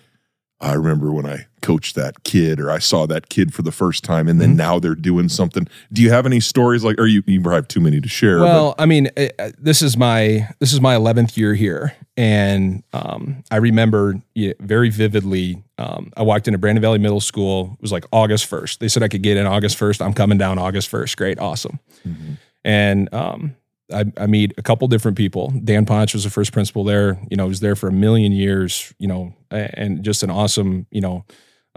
I 0.59 0.73
remember 0.73 1.11
when 1.11 1.25
I 1.25 1.45
coached 1.61 1.95
that 1.95 2.23
kid, 2.23 2.59
or 2.59 2.71
I 2.71 2.79
saw 2.79 3.05
that 3.07 3.29
kid 3.29 3.53
for 3.53 3.61
the 3.61 3.71
first 3.71 4.03
time, 4.03 4.27
and 4.27 4.39
then 4.41 4.53
Mhm. 4.53 4.57
now 4.57 4.79
they're 4.79 4.95
doing 4.95 5.27
something. 5.29 5.67
Do 5.91 6.01
you 6.01 6.09
have 6.11 6.25
any 6.25 6.39
stories 6.39 6.83
like, 6.83 6.97
or 6.99 7.05
you 7.07 7.23
you 7.27 7.41
probably 7.41 7.57
have 7.57 7.67
too 7.67 7.79
many 7.81 7.99
to 8.01 8.07
share? 8.07 8.39
Well, 8.39 8.73
I 8.79 8.85
mean, 8.85 9.09
uh, 9.17 9.49
this 9.59 9.81
is 9.81 9.97
my 9.97 10.47
this 10.59 10.71
is 10.73 10.79
my 10.81 10.95
eleventh 10.95 11.37
year 11.37 11.53
here, 11.55 11.93
and 12.15 12.83
um, 12.93 13.43
I 13.51 13.57
remember 13.57 14.21
yeah, 14.33 14.53
very 14.61 14.89
vividly. 14.89 15.61
Um, 15.77 16.11
I 16.17 16.23
walked 16.23 16.47
into 16.47 16.57
Brandon 16.57 16.81
Valley 16.81 16.97
Middle 16.99 17.19
School. 17.21 17.71
It 17.77 17.81
was 17.81 17.91
like 17.91 18.05
August 18.11 18.45
first. 18.47 18.79
They 18.79 18.87
said 18.87 19.03
I 19.03 19.07
could 19.09 19.21
get 19.21 19.37
in 19.37 19.45
August 19.45 19.75
first. 19.75 20.01
I'm 20.01 20.13
coming 20.13 20.37
down 20.39 20.57
August 20.57 20.87
first. 20.87 21.17
Great, 21.17 21.37
awesome. 21.37 21.79
but, 22.03 22.11
Mhm. 22.13 22.37
And 22.65 23.13
um, 23.13 23.55
I, 23.93 24.05
I 24.17 24.27
meet 24.27 24.53
a 24.57 24.61
couple 24.61 24.87
different 24.87 25.17
people. 25.17 25.53
Dan 25.63 25.85
Ponch 25.85 26.13
was 26.13 26.23
the 26.23 26.29
first 26.29 26.51
principal 26.51 26.83
there. 26.83 27.19
You 27.29 27.37
know, 27.37 27.45
he 27.45 27.49
was 27.49 27.59
there 27.59 27.75
for 27.75 27.87
a 27.87 27.93
million 27.93 28.31
years. 28.31 28.93
You 28.99 29.07
know, 29.07 29.33
and 29.49 30.03
just 30.03 30.23
an 30.23 30.29
awesome, 30.29 30.87
you 30.91 31.01
know, 31.01 31.25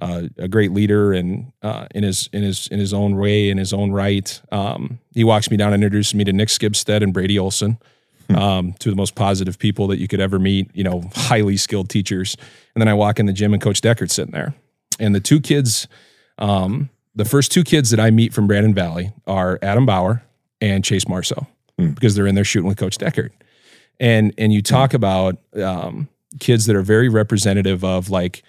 uh, 0.00 0.22
a 0.38 0.48
great 0.48 0.72
leader 0.72 1.12
and 1.12 1.52
uh, 1.62 1.86
in 1.94 2.02
his 2.02 2.28
in 2.32 2.42
his 2.42 2.66
in 2.68 2.78
his 2.78 2.92
own 2.92 3.16
way 3.16 3.50
in 3.50 3.58
his 3.58 3.72
own 3.72 3.92
right. 3.92 4.40
Um, 4.50 4.98
he 5.12 5.24
walks 5.24 5.50
me 5.50 5.56
down 5.56 5.72
and 5.72 5.82
introduces 5.84 6.14
me 6.14 6.24
to 6.24 6.32
Nick 6.32 6.48
Skibstead 6.48 7.02
and 7.02 7.12
Brady 7.12 7.38
Olson, 7.38 7.78
um, 8.30 8.74
two 8.78 8.90
of 8.90 8.96
the 8.96 9.00
most 9.00 9.14
positive 9.14 9.58
people 9.58 9.86
that 9.88 9.98
you 9.98 10.08
could 10.08 10.20
ever 10.20 10.38
meet. 10.38 10.70
You 10.74 10.84
know, 10.84 11.10
highly 11.14 11.56
skilled 11.56 11.90
teachers. 11.90 12.36
And 12.74 12.80
then 12.80 12.88
I 12.88 12.94
walk 12.94 13.20
in 13.20 13.26
the 13.26 13.32
gym 13.32 13.52
and 13.52 13.62
Coach 13.62 13.80
Deckert's 13.80 14.14
sitting 14.14 14.32
there, 14.32 14.54
and 14.98 15.14
the 15.14 15.20
two 15.20 15.40
kids, 15.40 15.86
um, 16.38 16.88
the 17.14 17.24
first 17.24 17.52
two 17.52 17.62
kids 17.62 17.90
that 17.90 18.00
I 18.00 18.10
meet 18.10 18.32
from 18.32 18.46
Brandon 18.46 18.74
Valley 18.74 19.12
are 19.26 19.58
Adam 19.62 19.86
Bauer 19.86 20.22
and 20.60 20.84
Chase 20.84 21.06
Marceau 21.06 21.46
Hmm. 21.80 21.90
because 21.92 22.14
they're 22.14 22.26
in 22.26 22.34
there 22.34 22.44
shooting 22.44 22.68
with 22.68 22.78
Coach 22.78 22.98
Deckert. 22.98 23.30
and 23.98 24.32
and 24.38 24.52
you 24.52 24.62
talk 24.62 24.94
about 24.94 25.36
um, 25.56 26.08
kids 26.38 26.66
that 26.66 26.76
are 26.76 26.82
very 26.82 27.08
representative 27.08 27.84
of 27.84 28.08
like 28.10 28.42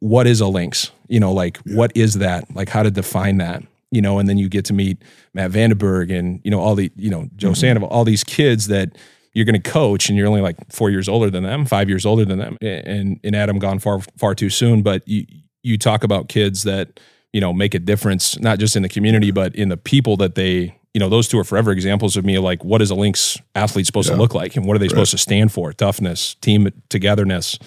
what 0.00 0.26
is 0.26 0.40
a 0.40 0.46
lynx 0.46 0.90
you 1.08 1.20
know 1.20 1.32
like 1.32 1.58
Yeah. 1.66 1.76
what 1.76 1.92
is 1.94 2.14
that 2.14 2.54
like 2.54 2.68
how 2.70 2.82
to 2.82 2.90
define 2.90 3.36
that 3.38 3.62
you 3.90 4.00
know 4.00 4.18
and 4.18 4.28
then 4.28 4.38
you 4.38 4.48
get 4.48 4.64
to 4.66 4.72
meet 4.72 4.96
matt 5.34 5.50
vandenberg 5.50 6.10
and 6.16 6.40
you 6.44 6.50
know 6.50 6.60
all 6.60 6.74
the 6.74 6.90
you 6.96 7.10
know 7.10 7.28
joe 7.36 7.50
Mhm. 7.50 7.56
sandoval 7.56 7.88
all 7.90 8.04
these 8.04 8.24
kids 8.24 8.68
that 8.68 8.96
you're 9.34 9.44
going 9.44 9.60
to 9.60 9.70
coach 9.70 10.08
and 10.08 10.16
you're 10.16 10.26
only 10.28 10.40
like 10.40 10.56
four 10.72 10.88
years 10.90 11.08
older 11.08 11.28
than 11.28 11.42
them 11.42 11.66
five 11.66 11.88
years 11.90 12.06
older 12.06 12.24
than 12.24 12.38
them 12.38 12.56
and 12.62 13.20
and 13.22 13.36
adam 13.36 13.58
gone 13.58 13.78
far 13.78 14.00
far 14.16 14.34
too 14.34 14.48
soon 14.48 14.80
but 14.82 15.06
you 15.06 15.26
you 15.62 15.76
talk 15.76 16.02
about 16.02 16.28
kids 16.30 16.62
that 16.62 16.98
you 17.34 17.40
know 17.40 17.52
make 17.52 17.74
a 17.74 17.78
difference 17.78 18.38
not 18.40 18.58
just 18.58 18.76
in 18.76 18.82
the 18.82 18.88
community 18.88 19.30
but 19.30 19.54
in 19.54 19.68
the 19.68 19.76
people 19.76 20.16
that 20.16 20.34
they 20.34 20.74
you 20.94 21.00
know 21.00 21.08
those 21.08 21.28
two 21.28 21.38
are 21.38 21.44
forever 21.44 21.70
examples 21.72 22.16
of 22.16 22.24
me 22.24 22.38
like 22.38 22.64
what 22.64 22.80
is 22.80 22.90
a 22.90 22.94
lynx 22.94 23.36
athlete 23.54 23.84
supposed 23.86 24.08
Yeah. 24.08 24.14
to 24.16 24.20
look 24.22 24.32
like 24.34 24.56
and 24.56 24.64
what 24.64 24.74
are 24.76 24.78
they 24.78 24.84
Right. 24.84 24.90
supposed 24.90 25.10
to 25.10 25.18
stand 25.18 25.52
for 25.52 25.72
toughness 25.72 26.34
team 26.36 26.70
togetherness 26.88 27.58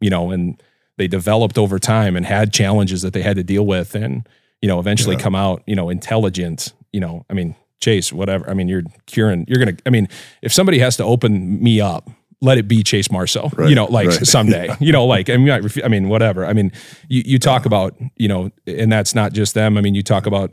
you 0.00 0.10
know 0.10 0.30
and 0.30 0.62
they 0.98 1.08
developed 1.08 1.58
over 1.58 1.78
time 1.78 2.14
and 2.16 2.24
had 2.26 2.52
challenges 2.52 3.02
that 3.02 3.12
they 3.14 3.22
had 3.22 3.36
to 3.36 3.42
deal 3.42 3.66
with 3.66 3.94
and 3.94 4.28
you 4.62 4.68
know 4.68 4.78
eventually 4.78 5.16
Yeah. 5.16 5.22
come 5.22 5.34
out 5.34 5.62
you 5.66 5.74
know 5.74 5.88
intelligent 5.90 6.72
you 6.92 7.00
know 7.00 7.24
i 7.30 7.32
mean 7.32 7.56
chase 7.80 8.12
whatever 8.12 8.48
i 8.48 8.54
mean 8.54 8.68
you're 8.68 8.84
curing 9.06 9.44
you're 9.48 9.58
gonna 9.58 9.76
i 9.86 9.90
mean 9.90 10.08
if 10.42 10.52
somebody 10.52 10.78
has 10.78 10.96
to 10.98 11.04
open 11.04 11.62
me 11.62 11.80
up 11.80 12.08
let 12.40 12.58
it 12.58 12.68
be 12.68 12.82
chase 12.82 13.10
marceau 13.10 13.50
Right, 13.56 13.68
you 13.70 13.74
know 13.74 13.86
like 13.86 14.08
right. 14.08 14.26
someday 14.26 14.68
you 14.80 14.92
know 14.92 15.04
like 15.06 15.28
i 15.30 15.36
mean 15.38 15.50
I, 15.50 15.60
I 15.84 15.88
mean 15.88 16.08
whatever 16.10 16.44
i 16.46 16.52
mean 16.52 16.70
you, 17.08 17.22
you 17.24 17.38
talk 17.38 17.64
about 17.66 17.94
you 18.16 18.28
know 18.28 18.50
and 18.66 18.92
that's 18.92 19.14
not 19.14 19.32
just 19.32 19.54
them 19.54 19.76
i 19.78 19.80
mean 19.80 19.94
you 19.94 20.02
talk 20.02 20.26
about 20.26 20.52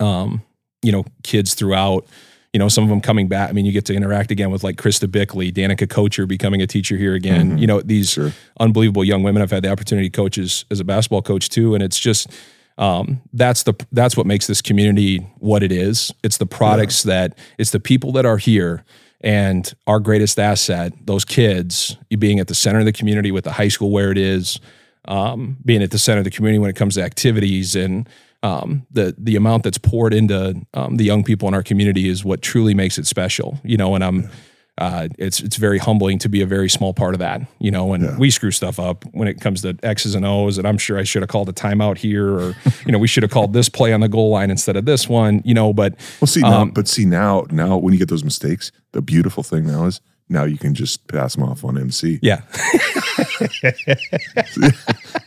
um 0.00 0.42
you 0.82 0.92
know 0.92 1.04
kids 1.22 1.54
throughout 1.54 2.06
you 2.52 2.58
know 2.58 2.68
some 2.68 2.84
of 2.84 2.90
them 2.90 3.00
coming 3.00 3.28
back. 3.28 3.48
I 3.50 3.52
mean 3.52 3.64
you 3.64 3.72
get 3.72 3.84
to 3.86 3.94
interact 3.94 4.30
again 4.30 4.50
with 4.50 4.62
like 4.64 4.76
krista 4.76 5.10
bickley 5.10 5.50
danica 5.52 5.86
kocher 5.86 6.26
becoming 6.28 6.60
a 6.62 6.66
teacher 6.66 6.96
here 6.96 7.14
again. 7.14 7.52
Mhm. 7.52 7.60
you 7.60 7.66
know 7.66 7.80
these 7.80 8.10
Sure. 8.10 8.32
unbelievable 8.60 9.04
young 9.04 9.22
women. 9.22 9.42
I've 9.42 9.50
had 9.50 9.62
the 9.64 9.70
opportunity 9.70 10.10
to 10.10 10.16
coach 10.16 10.38
as, 10.38 10.64
as 10.70 10.80
a 10.80 10.84
basketball 10.84 11.22
coach 11.22 11.48
too 11.48 11.74
and 11.74 11.82
it's 11.82 11.98
just 11.98 12.28
um, 12.78 13.20
that's 13.34 13.62
the 13.64 13.74
that's 13.92 14.16
what 14.16 14.26
makes 14.26 14.46
this 14.46 14.62
community 14.62 15.18
what 15.38 15.62
it 15.62 15.70
is. 15.70 16.10
It's 16.22 16.38
the 16.38 16.46
products 16.46 17.02
that 17.04 17.36
it's 17.58 17.70
the 17.70 17.80
people 17.80 18.12
that 18.12 18.24
are 18.26 18.38
here 18.38 18.82
and 19.20 19.72
our 19.86 20.00
greatest 20.00 20.38
asset 20.38 20.92
those 21.04 21.24
kids 21.24 21.96
you 22.10 22.16
being 22.16 22.40
at 22.40 22.48
the 22.48 22.54
center 22.54 22.80
of 22.80 22.84
the 22.86 22.92
community 22.92 23.30
with 23.30 23.44
the 23.44 23.52
high 23.52 23.68
school 23.68 23.90
where 23.90 24.10
it 24.10 24.18
is 24.18 24.58
um, 25.06 25.56
being 25.64 25.82
at 25.82 25.90
the 25.90 25.98
center 25.98 26.18
of 26.18 26.24
the 26.24 26.30
community 26.30 26.58
when 26.58 26.70
it 26.70 26.76
comes 26.76 26.94
to 26.94 27.02
activities 27.02 27.76
and 27.76 28.08
um, 28.42 28.86
the 28.90 29.14
the 29.18 29.36
amount 29.36 29.62
that's 29.64 29.78
poured 29.78 30.12
into 30.14 30.54
um, 30.74 30.96
the 30.96 31.04
young 31.04 31.22
people 31.24 31.48
in 31.48 31.54
our 31.54 31.62
community 31.62 32.08
is 32.08 32.24
what 32.24 32.42
truly 32.42 32.74
makes 32.74 32.98
it 32.98 33.06
special. 33.06 33.58
You 33.64 33.76
know, 33.76 33.94
and 33.94 34.02
I'm 34.04 34.30
uh, 34.78 35.08
it's 35.18 35.40
it's 35.40 35.56
very 35.56 35.78
humbling 35.78 36.18
to 36.18 36.28
be 36.28 36.40
a 36.42 36.46
very 36.46 36.68
small 36.68 36.94
part 36.94 37.14
of 37.14 37.20
that. 37.20 37.42
You 37.60 37.70
know, 37.70 37.92
and 37.92 38.02
Yeah. 38.04 38.18
we 38.18 38.30
screw 38.30 38.50
stuff 38.50 38.80
up 38.80 39.04
when 39.12 39.28
it 39.28 39.40
comes 39.40 39.60
to 39.62 39.76
X's 39.82 40.14
and 40.14 40.24
O's, 40.24 40.58
and 40.58 40.66
I'm 40.66 40.78
sure 40.78 40.98
I 40.98 41.04
should 41.04 41.22
have 41.22 41.28
called 41.28 41.48
a 41.48 41.52
timeout 41.52 41.98
here, 41.98 42.28
or 42.28 42.56
you 42.86 42.92
know, 42.92 42.98
we 42.98 43.06
should 43.06 43.22
have 43.22 43.30
called 43.30 43.52
this 43.52 43.68
play 43.68 43.92
on 43.92 44.00
the 44.00 44.08
goal 44.08 44.30
line 44.30 44.50
instead 44.50 44.76
of 44.76 44.86
this 44.86 45.08
one. 45.08 45.42
You 45.44 45.54
know, 45.54 45.72
but 45.72 45.94
Well, 46.20 46.26
see 46.26 46.40
now, 46.40 46.62
Um, 46.62 46.70
but 46.70 46.88
see 46.88 47.04
now, 47.04 47.44
now 47.50 47.76
when 47.76 47.92
you 47.92 47.98
get 47.98 48.08
those 48.08 48.24
mistakes, 48.24 48.72
the 48.92 49.02
beautiful 49.02 49.42
thing 49.42 49.66
now 49.66 49.84
is 49.86 50.00
now 50.32 50.44
you 50.44 50.58
can 50.58 50.74
just 50.74 51.06
pass 51.08 51.34
them 51.34 51.44
off 51.44 51.64
on 51.64 51.78
MC. 51.78 52.18
yeah, 52.22 52.40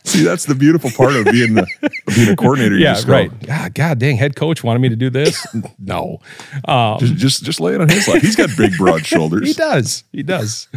See, 0.03 0.23
that's 0.23 0.45
the 0.45 0.55
beautiful 0.55 0.89
part 0.91 1.15
of 1.15 1.25
being 1.25 1.55
the 1.55 1.61
of 1.81 2.15
being 2.15 2.29
a 2.29 2.35
coordinator. 2.35 2.75
You 2.75 2.83
yeah, 2.83 3.01
right. 3.07 3.31
God, 3.45 3.73
God 3.73 3.99
dang, 3.99 4.17
head 4.17 4.35
coach 4.35 4.63
wanted 4.63 4.79
me 4.79 4.89
to 4.89 4.95
do 4.95 5.09
this. 5.09 5.45
no, 5.79 6.19
um, 6.67 6.99
Just, 6.99 7.15
just 7.15 7.43
just 7.43 7.59
lay 7.59 7.73
it 7.75 7.81
on 7.81 7.89
his 7.89 8.07
lap. 8.07 8.21
He's 8.21 8.35
got 8.35 8.49
big, 8.57 8.77
broad 8.77 9.05
shoulders. 9.05 9.47
he 9.47 9.53
does, 9.53 10.03
he 10.11 10.23
does, 10.23 10.67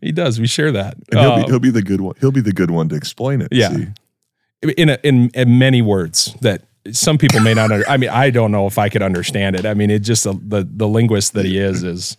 he 0.00 0.12
does. 0.12 0.38
We 0.40 0.46
share 0.46 0.72
that. 0.72 0.94
And 1.10 1.20
he'll, 1.20 1.32
Um, 1.32 1.42
be, 1.42 1.46
he'll 1.48 1.60
be 1.60 1.70
the 1.70 1.82
good 1.82 2.00
one. 2.00 2.14
He'll 2.20 2.32
be 2.32 2.40
the 2.40 2.52
good 2.52 2.70
one 2.70 2.88
to 2.90 2.94
explain 2.96 3.40
it. 3.40 3.48
Yeah. 3.50 3.70
see? 3.70 3.86
in 4.78 4.88
a, 4.90 4.98
in 5.02 5.30
in 5.34 5.58
many 5.58 5.82
words 5.82 6.34
that 6.40 6.62
some 6.92 7.18
people 7.18 7.40
may 7.40 7.54
not. 7.54 7.70
Under, 7.72 7.88
I 7.88 7.96
mean, 7.96 8.10
I 8.10 8.30
don't 8.30 8.52
know 8.52 8.66
if 8.66 8.78
I 8.78 8.88
could 8.88 9.02
understand 9.02 9.56
it. 9.56 9.66
I 9.66 9.74
mean, 9.74 9.90
it 9.90 10.00
just 10.00 10.24
the 10.24 10.66
the 10.70 10.88
linguist 10.88 11.32
that 11.34 11.44
he 11.44 11.58
is 11.58 11.82
is 11.82 12.16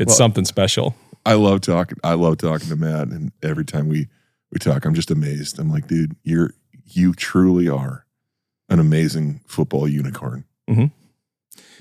it's 0.00 0.10
Well- 0.10 0.16
something 0.16 0.44
special. 0.44 0.94
I 1.26 1.34
love 1.34 1.60
talking. 1.60 1.98
I 2.02 2.14
love 2.14 2.38
talking 2.38 2.68
to 2.68 2.76
Matt, 2.76 3.08
and 3.08 3.32
every 3.42 3.64
time 3.64 3.88
we 3.88 4.08
we 4.52 4.58
talk, 4.58 4.84
I'm 4.84 4.94
just 4.94 5.10
amazed. 5.10 5.58
I'm 5.58 5.70
like, 5.70 5.86
dude, 5.86 6.16
you're 6.24 6.52
you 6.86 7.12
truly 7.14 7.68
are 7.68 8.04
an 8.68 8.80
amazing 8.80 9.40
football 9.46 9.86
unicorn. 9.86 10.44
Mhm. 10.68 10.90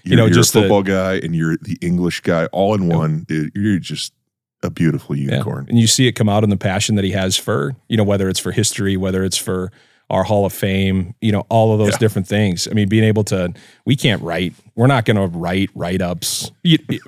You're, 0.03 0.17
know, 0.17 0.25
you're 0.25 0.34
just 0.36 0.51
a 0.55 0.60
the- 0.60 0.62
football 0.63 0.84
guy, 0.84 1.15
and 1.15 1.36
you're 1.36 1.58
the 1.58 1.77
English 1.82 2.21
guy, 2.21 2.45
all 2.47 2.75
in 2.75 2.88
one. 2.88 3.25
Dude, 3.27 3.51
you're 3.55 3.79
just 3.79 4.13
a 4.62 4.69
beautiful 4.69 5.15
Yeah. 5.15 5.32
unicorn. 5.32 5.65
And 5.69 5.79
you 5.79 5.88
see 5.88 6.08
it 6.08 6.12
come 6.13 6.29
out 6.29 6.43
in 6.43 6.49
the 6.49 6.58
passion 6.58 6.95
that 6.95 7.05
he 7.05 7.12
has 7.12 7.38
for 7.38 7.75
you 7.88 7.95
know 7.97 8.03
whether 8.03 8.27
it's 8.29 8.39
for 8.39 8.51
history, 8.51 8.97
whether 8.97 9.23
it's 9.23 9.38
for 9.38 9.71
our 10.10 10.24
Hall 10.24 10.45
of 10.45 10.54
Fame, 10.54 11.13
you 11.22 11.32
know, 11.32 11.45
all 11.50 11.72
of 11.74 11.80
those 11.80 11.91
Yeah. 11.93 11.98
different 12.00 12.28
things. 12.28 12.67
I 12.67 12.74
mean, 12.74 12.89
being 12.89 13.04
able 13.04 13.24
to, 13.26 13.54
we 13.86 13.95
can't 13.95 14.22
write, 14.24 14.54
we're 14.76 14.88
not 14.88 15.06
going 15.06 15.17
to 15.17 15.28
write 15.38 15.69
write 15.76 16.02
ups 16.02 16.52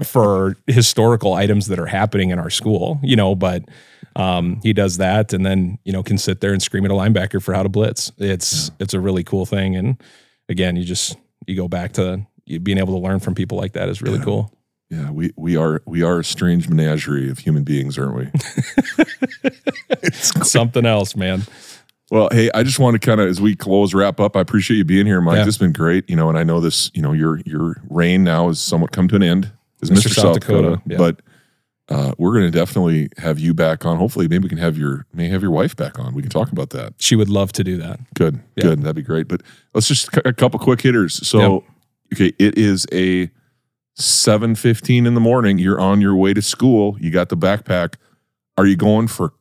for 0.03 0.55
historical 0.67 1.33
items 1.33 1.67
that 1.67 1.79
are 1.79 1.87
happening 1.87 2.29
in 2.29 2.37
our 2.39 2.49
school, 2.49 2.99
you 3.01 3.15
know, 3.15 3.33
but 3.35 3.63
um, 4.15 4.59
he 4.61 4.73
does 4.73 4.97
that 4.97 5.33
and 5.33 5.45
then, 5.45 5.79
you 5.83 5.91
know, 5.93 6.03
can 6.03 6.17
sit 6.17 6.41
there 6.41 6.53
and 6.53 6.61
scream 6.61 6.85
at 6.85 6.91
a 6.91 6.93
linebacker 6.93 7.41
for 7.41 7.53
how 7.53 7.63
to 7.63 7.69
blitz. 7.69 8.11
It's, 8.17 8.69
it's 8.79 8.93
a 8.93 8.99
really 8.99 9.23
cool 9.23 9.45
thing. 9.45 9.75
And 9.75 10.01
again, 10.49 10.75
you 10.75 10.83
just, 10.83 11.17
you 11.47 11.55
go 11.55 11.67
back 11.67 11.93
to 11.93 12.25
being 12.61 12.77
able 12.77 12.93
to 12.99 12.99
learn 13.03 13.19
from 13.19 13.33
people 13.35 13.57
like 13.57 13.73
that 13.73 13.89
is 13.89 14.01
really 14.01 14.17
Yeah. 14.19 14.23
cool. 14.25 14.53
Yeah, 14.89 15.09
we 15.09 15.31
we 15.37 15.55
are 15.55 15.81
we 15.85 16.03
are 16.03 16.19
a 16.19 16.23
strange 16.25 16.67
menagerie 16.67 17.29
of 17.31 17.39
human 17.39 17.63
beings, 17.63 17.97
aren't 17.97 18.13
we? 18.13 18.25
it's 20.03 20.51
Something 20.51 20.85
else, 20.85 21.15
man. 21.15 21.43
Well, 22.11 22.27
hey, 22.29 22.51
I 22.53 22.63
just 22.63 22.77
want 22.77 22.93
to 22.93 22.99
kind 22.99 23.21
of 23.21 23.29
as 23.29 23.39
we 23.39 23.55
close 23.55 23.93
wrap 23.93 24.19
up. 24.19 24.35
I 24.35 24.41
appreciate 24.41 24.75
you 24.75 24.83
being 24.83 25.05
here, 25.05 25.21
Mike. 25.21 25.37
Yeah. 25.37 25.45
This 25.45 25.55
has 25.55 25.57
been 25.57 25.71
great, 25.71 26.09
you 26.09 26.15
know, 26.17 26.27
and 26.27 26.37
I 26.37 26.43
know 26.43 26.59
this, 26.59 26.91
you 26.93 27.01
know, 27.01 27.13
your 27.13 27.39
your 27.45 27.81
reign 27.89 28.25
now 28.25 28.49
has 28.49 28.59
somewhat 28.59 28.91
come 28.91 29.07
to 29.07 29.15
an 29.15 29.23
end 29.23 29.51
as 29.81 29.89
Mr. 29.89 30.13
South, 30.13 30.41
Dakota, 30.41 30.81
yeah. 30.85 30.97
but 30.97 31.21
uh, 31.87 32.13
we're 32.17 32.33
going 32.33 32.43
to 32.43 32.51
definitely 32.51 33.07
have 33.17 33.39
you 33.39 33.53
back 33.53 33.85
on. 33.85 33.97
Hopefully, 33.97 34.27
maybe 34.27 34.43
we 34.43 34.49
can 34.49 34.57
have 34.57 34.77
your 34.77 35.05
may 35.13 35.29
have 35.29 35.41
your 35.41 35.51
wife 35.51 35.73
back 35.77 35.99
on. 35.99 36.13
We 36.13 36.21
can 36.21 36.29
talk 36.29 36.51
about 36.51 36.71
that. 36.71 36.95
She 36.97 37.15
would 37.15 37.29
love 37.29 37.53
to 37.53 37.63
do 37.63 37.77
that. 37.77 38.01
Good, 38.13 38.41
Yeah. 38.57 38.63
good, 38.63 38.81
that'd 38.81 38.95
be 38.97 39.03
great. 39.03 39.29
But 39.29 39.41
let's 39.73 39.87
just 39.87 40.09
a 40.25 40.33
couple 40.33 40.59
quick 40.59 40.81
hitters. 40.81 41.25
So, 41.25 41.63
okay, 42.13 42.33
it 42.37 42.57
is 42.57 42.85
a 42.91 43.31
seven 43.95 44.55
fifteen 44.55 45.05
in 45.05 45.13
the 45.13 45.21
morning. 45.21 45.59
You're 45.59 45.79
on 45.79 46.01
your 46.01 46.17
way 46.17 46.33
to 46.33 46.41
school. 46.41 46.97
You 46.99 47.09
got 47.09 47.29
the 47.29 47.37
backpack. 47.37 47.95
Are 48.57 48.65
you 48.65 48.75
going 48.75 49.07
for 49.07 49.31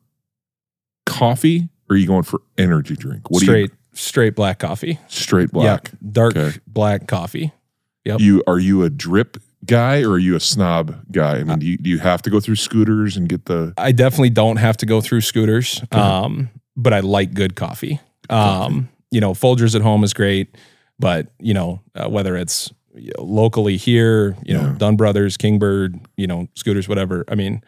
coffee 1.04 1.68
or 1.90 1.94
are 1.94 1.98
you 1.98 2.06
going 2.06 2.22
for 2.22 2.40
energy 2.56 2.94
drink? 2.96 3.30
What 3.30 3.42
straight, 3.42 3.72
straight 3.92 4.34
black 4.36 4.58
coffee. 4.60 4.98
straight 5.08 5.50
black? 5.50 5.90
Yeah, 5.92 5.98
dark 6.12 6.36
Okay. 6.36 6.58
black 6.66 7.06
coffee. 7.08 7.52
Yep. 8.04 8.20
You 8.20 8.42
are 8.46 8.58
you 8.58 8.82
a 8.84 8.88
drip 8.90 9.36
guy 9.66 10.02
or 10.02 10.12
are 10.12 10.18
you 10.18 10.34
a 10.36 10.40
snob 10.40 10.96
guy? 11.12 11.38
I 11.40 11.44
mean, 11.44 11.58
do 11.58 11.66
you, 11.66 11.76
do 11.76 11.90
you 11.90 11.98
have 11.98 12.22
to 12.22 12.30
go 12.30 12.40
through 12.40 12.56
scooters 12.56 13.16
and 13.16 13.28
get 13.28 13.44
the 13.44 13.74
I 13.76 13.92
definitely 13.92 14.30
don't 14.30 14.56
have 14.56 14.76
to 14.78 14.86
go 14.86 15.00
through 15.02 15.20
scooters, 15.20 15.82
um, 15.92 16.48
but 16.76 16.94
I 16.94 17.00
like 17.00 17.34
good 17.34 17.56
coffee. 17.56 18.00
Um, 18.30 18.88
you 19.10 19.20
know, 19.20 19.32
Folgers 19.34 19.74
at 19.74 19.82
home 19.82 20.02
is 20.04 20.14
great, 20.14 20.56
but 20.98 21.32
you 21.40 21.52
know, 21.52 21.82
uh, 21.94 22.08
whether 22.08 22.36
it's 22.36 22.72
locally 23.18 23.76
here, 23.76 24.36
you 24.44 24.54
know, 24.54 24.62
Yeah. 24.62 24.74
Dunn 24.78 24.96
Brothers, 24.96 25.36
Kingbird, 25.36 26.00
you 26.16 26.26
know, 26.26 26.48
scooters, 26.54 26.88
whatever. 26.88 27.24
I 27.28 27.34
mean, 27.34 27.62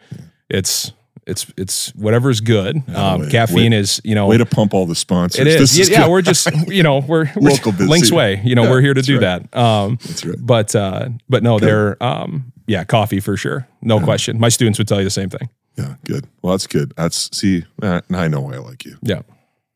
it's 0.49 0.93
it's 1.27 1.45
it's 1.57 1.89
whatever's 1.95 2.39
good. 2.41 2.83
Yeah, 2.87 3.11
um, 3.13 3.21
wait, 3.21 3.31
caffeine 3.31 3.71
wait. 3.71 3.79
is 3.79 4.01
you 4.03 4.15
know 4.15 4.27
way 4.27 4.37
to 4.37 4.45
pump 4.45 4.73
all 4.73 4.85
the 4.85 4.95
sponsors? 4.95 5.39
it 5.41 5.47
is. 5.47 5.89
Yeah, 5.89 6.03
good. 6.03 6.11
we're 6.11 6.21
just 6.21 6.49
you 6.67 6.83
know 6.83 6.99
we're, 6.99 7.31
we're 7.35 7.51
Local 7.51 7.71
business. 7.71 7.89
Lynx 7.89 8.11
Way. 8.11 8.41
You 8.43 8.55
know, 8.55 8.63
Yeah, 8.63 8.69
we're 8.71 8.81
here 8.81 8.93
to 8.93 9.01
do 9.01 9.19
right. 9.19 9.49
that. 9.51 9.57
Um, 9.59 9.97
That's 10.03 10.25
right. 10.25 10.37
but 10.39 10.75
uh, 10.75 11.09
but 11.29 11.43
no, 11.43 11.59
they're 11.59 12.01
um, 12.03 12.51
yeah, 12.67 12.83
coffee 12.83 13.19
for 13.19 13.35
sure, 13.37 13.67
no 13.81 13.99
question. 13.99 14.39
My 14.39 14.49
students 14.49 14.77
would 14.79 14.87
tell 14.87 14.99
you 14.99 15.03
the 15.05 15.09
same 15.09 15.29
thing. 15.29 15.49
Yeah, 15.77 15.95
good. 16.05 16.27
Well, 16.41 16.53
that's 16.53 16.67
good. 16.67 16.93
That's 16.95 17.35
see. 17.35 17.65
Uh, 17.81 18.01
I 18.11 18.27
know 18.27 18.41
why 18.41 18.53
I 18.55 18.57
like 18.59 18.85
you. 18.85 18.97
Yeah, 19.01 19.21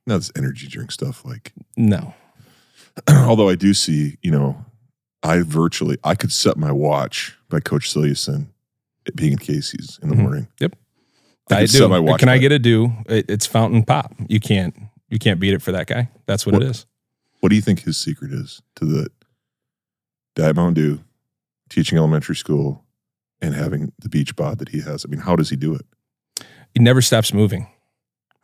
Now 0.06 0.18
this 0.18 0.32
energy 0.36 0.68
drink 0.68 0.92
stuff, 0.92 1.26
like 1.26 1.54
no, 1.76 2.14
although 3.10 3.50
I 3.50 3.56
do 3.56 3.74
see, 3.74 4.18
you 4.22 4.32
know, 4.32 4.64
I 5.24 5.42
virtually 5.42 5.98
I 6.04 6.16
could 6.16 6.32
set 6.32 6.58
my 6.58 6.72
watch 6.72 7.36
by 7.50 7.60
Coach 7.62 7.92
Siliuson 7.94 8.48
being 9.16 9.32
in 9.34 9.38
Casey's 9.38 10.00
in 10.04 10.10
the 10.10 10.16
Mhm. 10.16 10.20
morning. 10.22 10.48
Yep. 10.60 10.76
I, 11.52 11.58
I 11.58 11.62
do. 11.62 11.68
set 11.68 11.90
my 11.90 12.00
watch. 12.00 12.20
Can 12.20 12.30
I 12.30 12.38
get 12.38 12.52
a 12.52 12.60
do? 12.60 12.92
It, 13.08 13.30
it's 13.30 13.46
fountain 13.46 13.84
pop. 13.84 14.14
You 14.28 14.40
can't 14.40 14.76
you 15.10 15.20
can't 15.20 15.40
beat 15.40 15.54
it 15.54 15.62
for 15.62 15.72
that 15.72 15.88
guy. 15.88 16.10
That's 16.26 16.46
what, 16.46 16.54
What- 16.54 16.64
it 16.64 16.70
is. 16.70 16.86
What 17.40 17.50
do 17.50 17.56
you 17.56 17.62
think 17.62 17.82
his 17.84 17.98
secret 17.98 18.34
is 18.34 18.62
to 18.78 18.86
the 18.86 19.10
Diet 20.36 20.56
Mountain 20.56 20.74
Dew, 20.74 21.00
teaching 21.70 21.98
elementary 21.98 22.36
school, 22.36 22.84
and 23.42 23.54
having 23.54 23.92
the 24.00 24.10
beach 24.10 24.36
bod 24.36 24.58
that 24.60 24.70
he 24.70 24.82
has? 24.82 25.06
I 25.06 25.10
mean, 25.10 25.20
how 25.22 25.36
does 25.36 25.50
he 25.50 25.56
do 25.56 25.76
it? 25.76 25.86
He 26.74 26.80
never 26.82 27.02
stops 27.02 27.34
moving. 27.34 27.68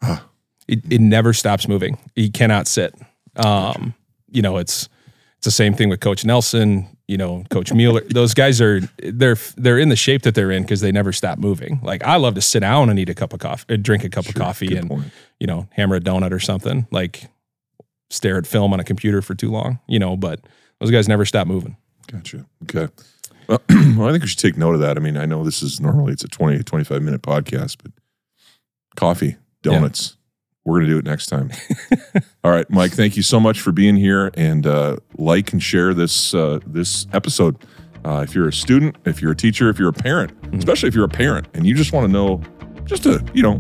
Ah, 0.02 0.28
It, 0.68 0.80
it 0.92 1.02
never 1.02 1.34
stops 1.34 1.68
moving. 1.68 1.98
He 2.16 2.30
cannot 2.30 2.68
sit. 2.68 2.94
Um, 3.36 3.96
you 4.32 4.42
know, 4.44 4.58
it's 4.58 4.88
it's 5.38 5.46
the 5.46 5.52
same 5.52 5.74
thing 5.74 5.90
with 5.90 6.00
Coach 6.00 6.24
Nelson. 6.24 6.93
You 7.08 7.18
know, 7.18 7.44
Coach 7.50 7.74
Mueller. 7.74 8.02
Those 8.10 8.34
guys 8.34 8.62
are 8.62 8.80
they're 8.98 9.36
they're 9.58 9.78
in 9.78 9.90
the 9.90 9.96
shape 9.96 10.22
that 10.22 10.36
they're 10.36 10.52
in 10.52 10.64
because 10.64 10.80
they 10.82 10.92
never 10.92 11.12
stop 11.12 11.38
moving. 11.38 11.80
Like 11.84 12.02
I 12.04 12.16
love 12.16 12.36
to 12.36 12.42
sit 12.42 12.62
down 12.62 12.90
and 12.90 12.98
eat 12.98 13.10
a 13.10 13.14
cup 13.14 13.34
of 13.34 13.40
coffee, 13.40 13.74
uh, 13.74 13.78
drink 13.78 14.04
a 14.06 14.10
cup 14.10 14.28
of 14.28 14.36
coffee, 14.36 14.76
and 14.78 14.88
point. 14.90 15.08
you 15.40 15.46
know, 15.48 15.68
hammer 15.72 15.98
a 15.98 16.00
donut 16.00 16.32
or 16.32 16.40
something. 16.40 16.88
Like 16.92 17.30
stare 18.10 18.38
at 18.38 18.48
film 18.48 18.72
on 18.74 18.80
a 18.80 18.84
computer 18.86 19.22
for 19.22 19.36
too 19.36 19.52
long. 19.52 19.80
You 19.88 20.00
know, 20.00 20.16
but 20.16 20.40
those 20.80 20.92
guys 20.92 21.10
never 21.10 21.26
stop 21.26 21.46
moving. 21.46 21.76
Gotcha. 22.12 22.46
Okay. 22.64 22.88
Well, 23.46 23.62
well, 23.70 24.08
I 24.08 24.12
think 24.12 24.22
we 24.24 24.28
should 24.30 24.40
take 24.40 24.56
note 24.56 24.74
of 24.74 24.80
that. 24.80 24.96
I 24.96 25.02
mean, 25.02 25.18
I 25.18 25.26
know 25.26 25.44
this 25.44 25.62
is 25.62 25.82
normally 25.82 26.14
it's 26.14 26.24
a 26.24 26.30
20, 26.30 26.64
25 26.64 27.02
minute 27.02 27.22
podcast, 27.22 27.76
but 27.84 27.92
coffee, 28.96 29.36
donuts. 29.64 30.16
We're 30.66 30.80
going 30.80 30.88
to 30.88 30.94
do 30.94 31.00
it 31.00 31.06
next 31.06 31.28
time. 31.28 31.52
All 32.44 32.52
right, 32.52 32.70
Mike, 32.70 32.94
thank 32.94 33.18
you 33.18 33.24
so 33.24 33.40
much 33.40 33.60
for 33.60 33.72
being 33.72 33.98
here 33.98 34.32
and 34.36 34.66
uh, 34.66 34.98
like 35.18 35.52
and 35.52 35.62
share 35.62 35.94
this 35.94 36.34
uh, 36.34 36.60
this 36.66 37.06
episode. 37.14 37.58
Uh, 38.06 38.22
if 38.28 38.36
you're 38.36 38.48
a 38.48 38.54
student, 38.54 38.96
if 39.06 39.22
you're 39.22 39.32
a 39.32 39.36
teacher, 39.36 39.70
if 39.70 39.80
you're 39.80 39.90
a 39.90 39.94
parent, 39.94 40.32
especially 40.54 40.90
if 40.90 40.96
you're 40.96 41.06
a 41.06 41.10
parent 41.10 41.48
and 41.54 41.66
you 41.66 41.74
just 41.74 41.94
want 41.94 42.06
to 42.06 42.12
know 42.12 42.42
just 42.86 43.06
a, 43.06 43.24
you 43.34 43.42
know, 43.42 43.60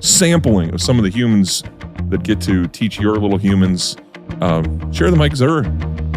sampling 0.00 0.72
of 0.72 0.80
some 0.80 0.96
of 0.98 1.04
the 1.04 1.10
humans 1.10 1.62
that 2.08 2.22
get 2.22 2.40
to 2.42 2.66
teach 2.68 3.00
your 3.00 3.16
little 3.16 3.38
humans, 3.38 3.96
um, 4.40 4.92
share 4.92 5.10
the 5.10 5.16
Mike 5.16 5.32
Zerr 5.32 5.64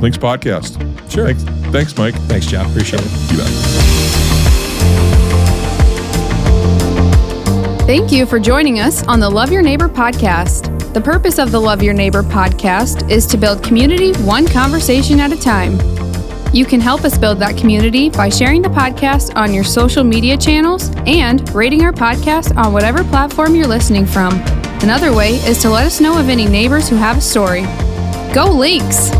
Lynx 0.01 0.17
podcast. 0.17 0.79
Sure. 1.11 1.33
Thanks, 1.33 1.43
thanks, 1.71 1.97
Mike. 1.97 2.15
Thanks, 2.27 2.45
Jeff. 2.45 2.69
Appreciate 2.69 3.01
it. 3.03 3.31
You 3.31 3.37
bet. 3.37 4.22
Thank 7.93 8.11
you 8.11 8.25
for 8.25 8.39
joining 8.39 8.79
us 8.79 9.03
on 9.03 9.19
the 9.19 9.29
Love 9.29 9.51
Your 9.51 9.61
Neighbor 9.61 9.87
podcast. 9.87 10.93
The 10.95 10.99
purpose 10.99 11.37
of 11.37 11.51
the 11.51 11.61
Love 11.61 11.83
Your 11.83 11.93
Neighbor 11.93 12.23
podcast 12.23 13.07
is 13.07 13.27
to 13.27 13.37
build 13.37 13.61
community 13.61 14.13
one 14.23 14.47
conversation 14.47 15.19
at 15.19 15.31
a 15.31 15.39
time. 15.39 15.73
You 16.51 16.65
can 16.65 16.81
help 16.81 17.03
us 17.03 17.19
build 17.19 17.37
that 17.37 17.55
community 17.55 18.09
by 18.09 18.29
sharing 18.29 18.63
the 18.63 18.69
podcast 18.69 19.35
on 19.35 19.53
your 19.53 19.63
social 19.63 20.03
media 20.03 20.35
channels 20.37 20.89
and 21.05 21.47
rating 21.53 21.83
our 21.83 21.93
podcast 21.93 22.57
on 22.57 22.73
whatever 22.73 23.03
platform 23.03 23.53
you're 23.53 23.67
listening 23.67 24.07
from. 24.07 24.33
Another 24.81 25.13
way 25.15 25.35
is 25.45 25.59
to 25.59 25.69
let 25.69 25.85
us 25.85 26.01
know 26.01 26.19
of 26.19 26.29
any 26.29 26.47
neighbors 26.47 26.89
who 26.89 26.95
have 26.95 27.19
a 27.19 27.21
story. 27.21 27.61
Go 28.33 28.51
Lynx! 28.51 29.11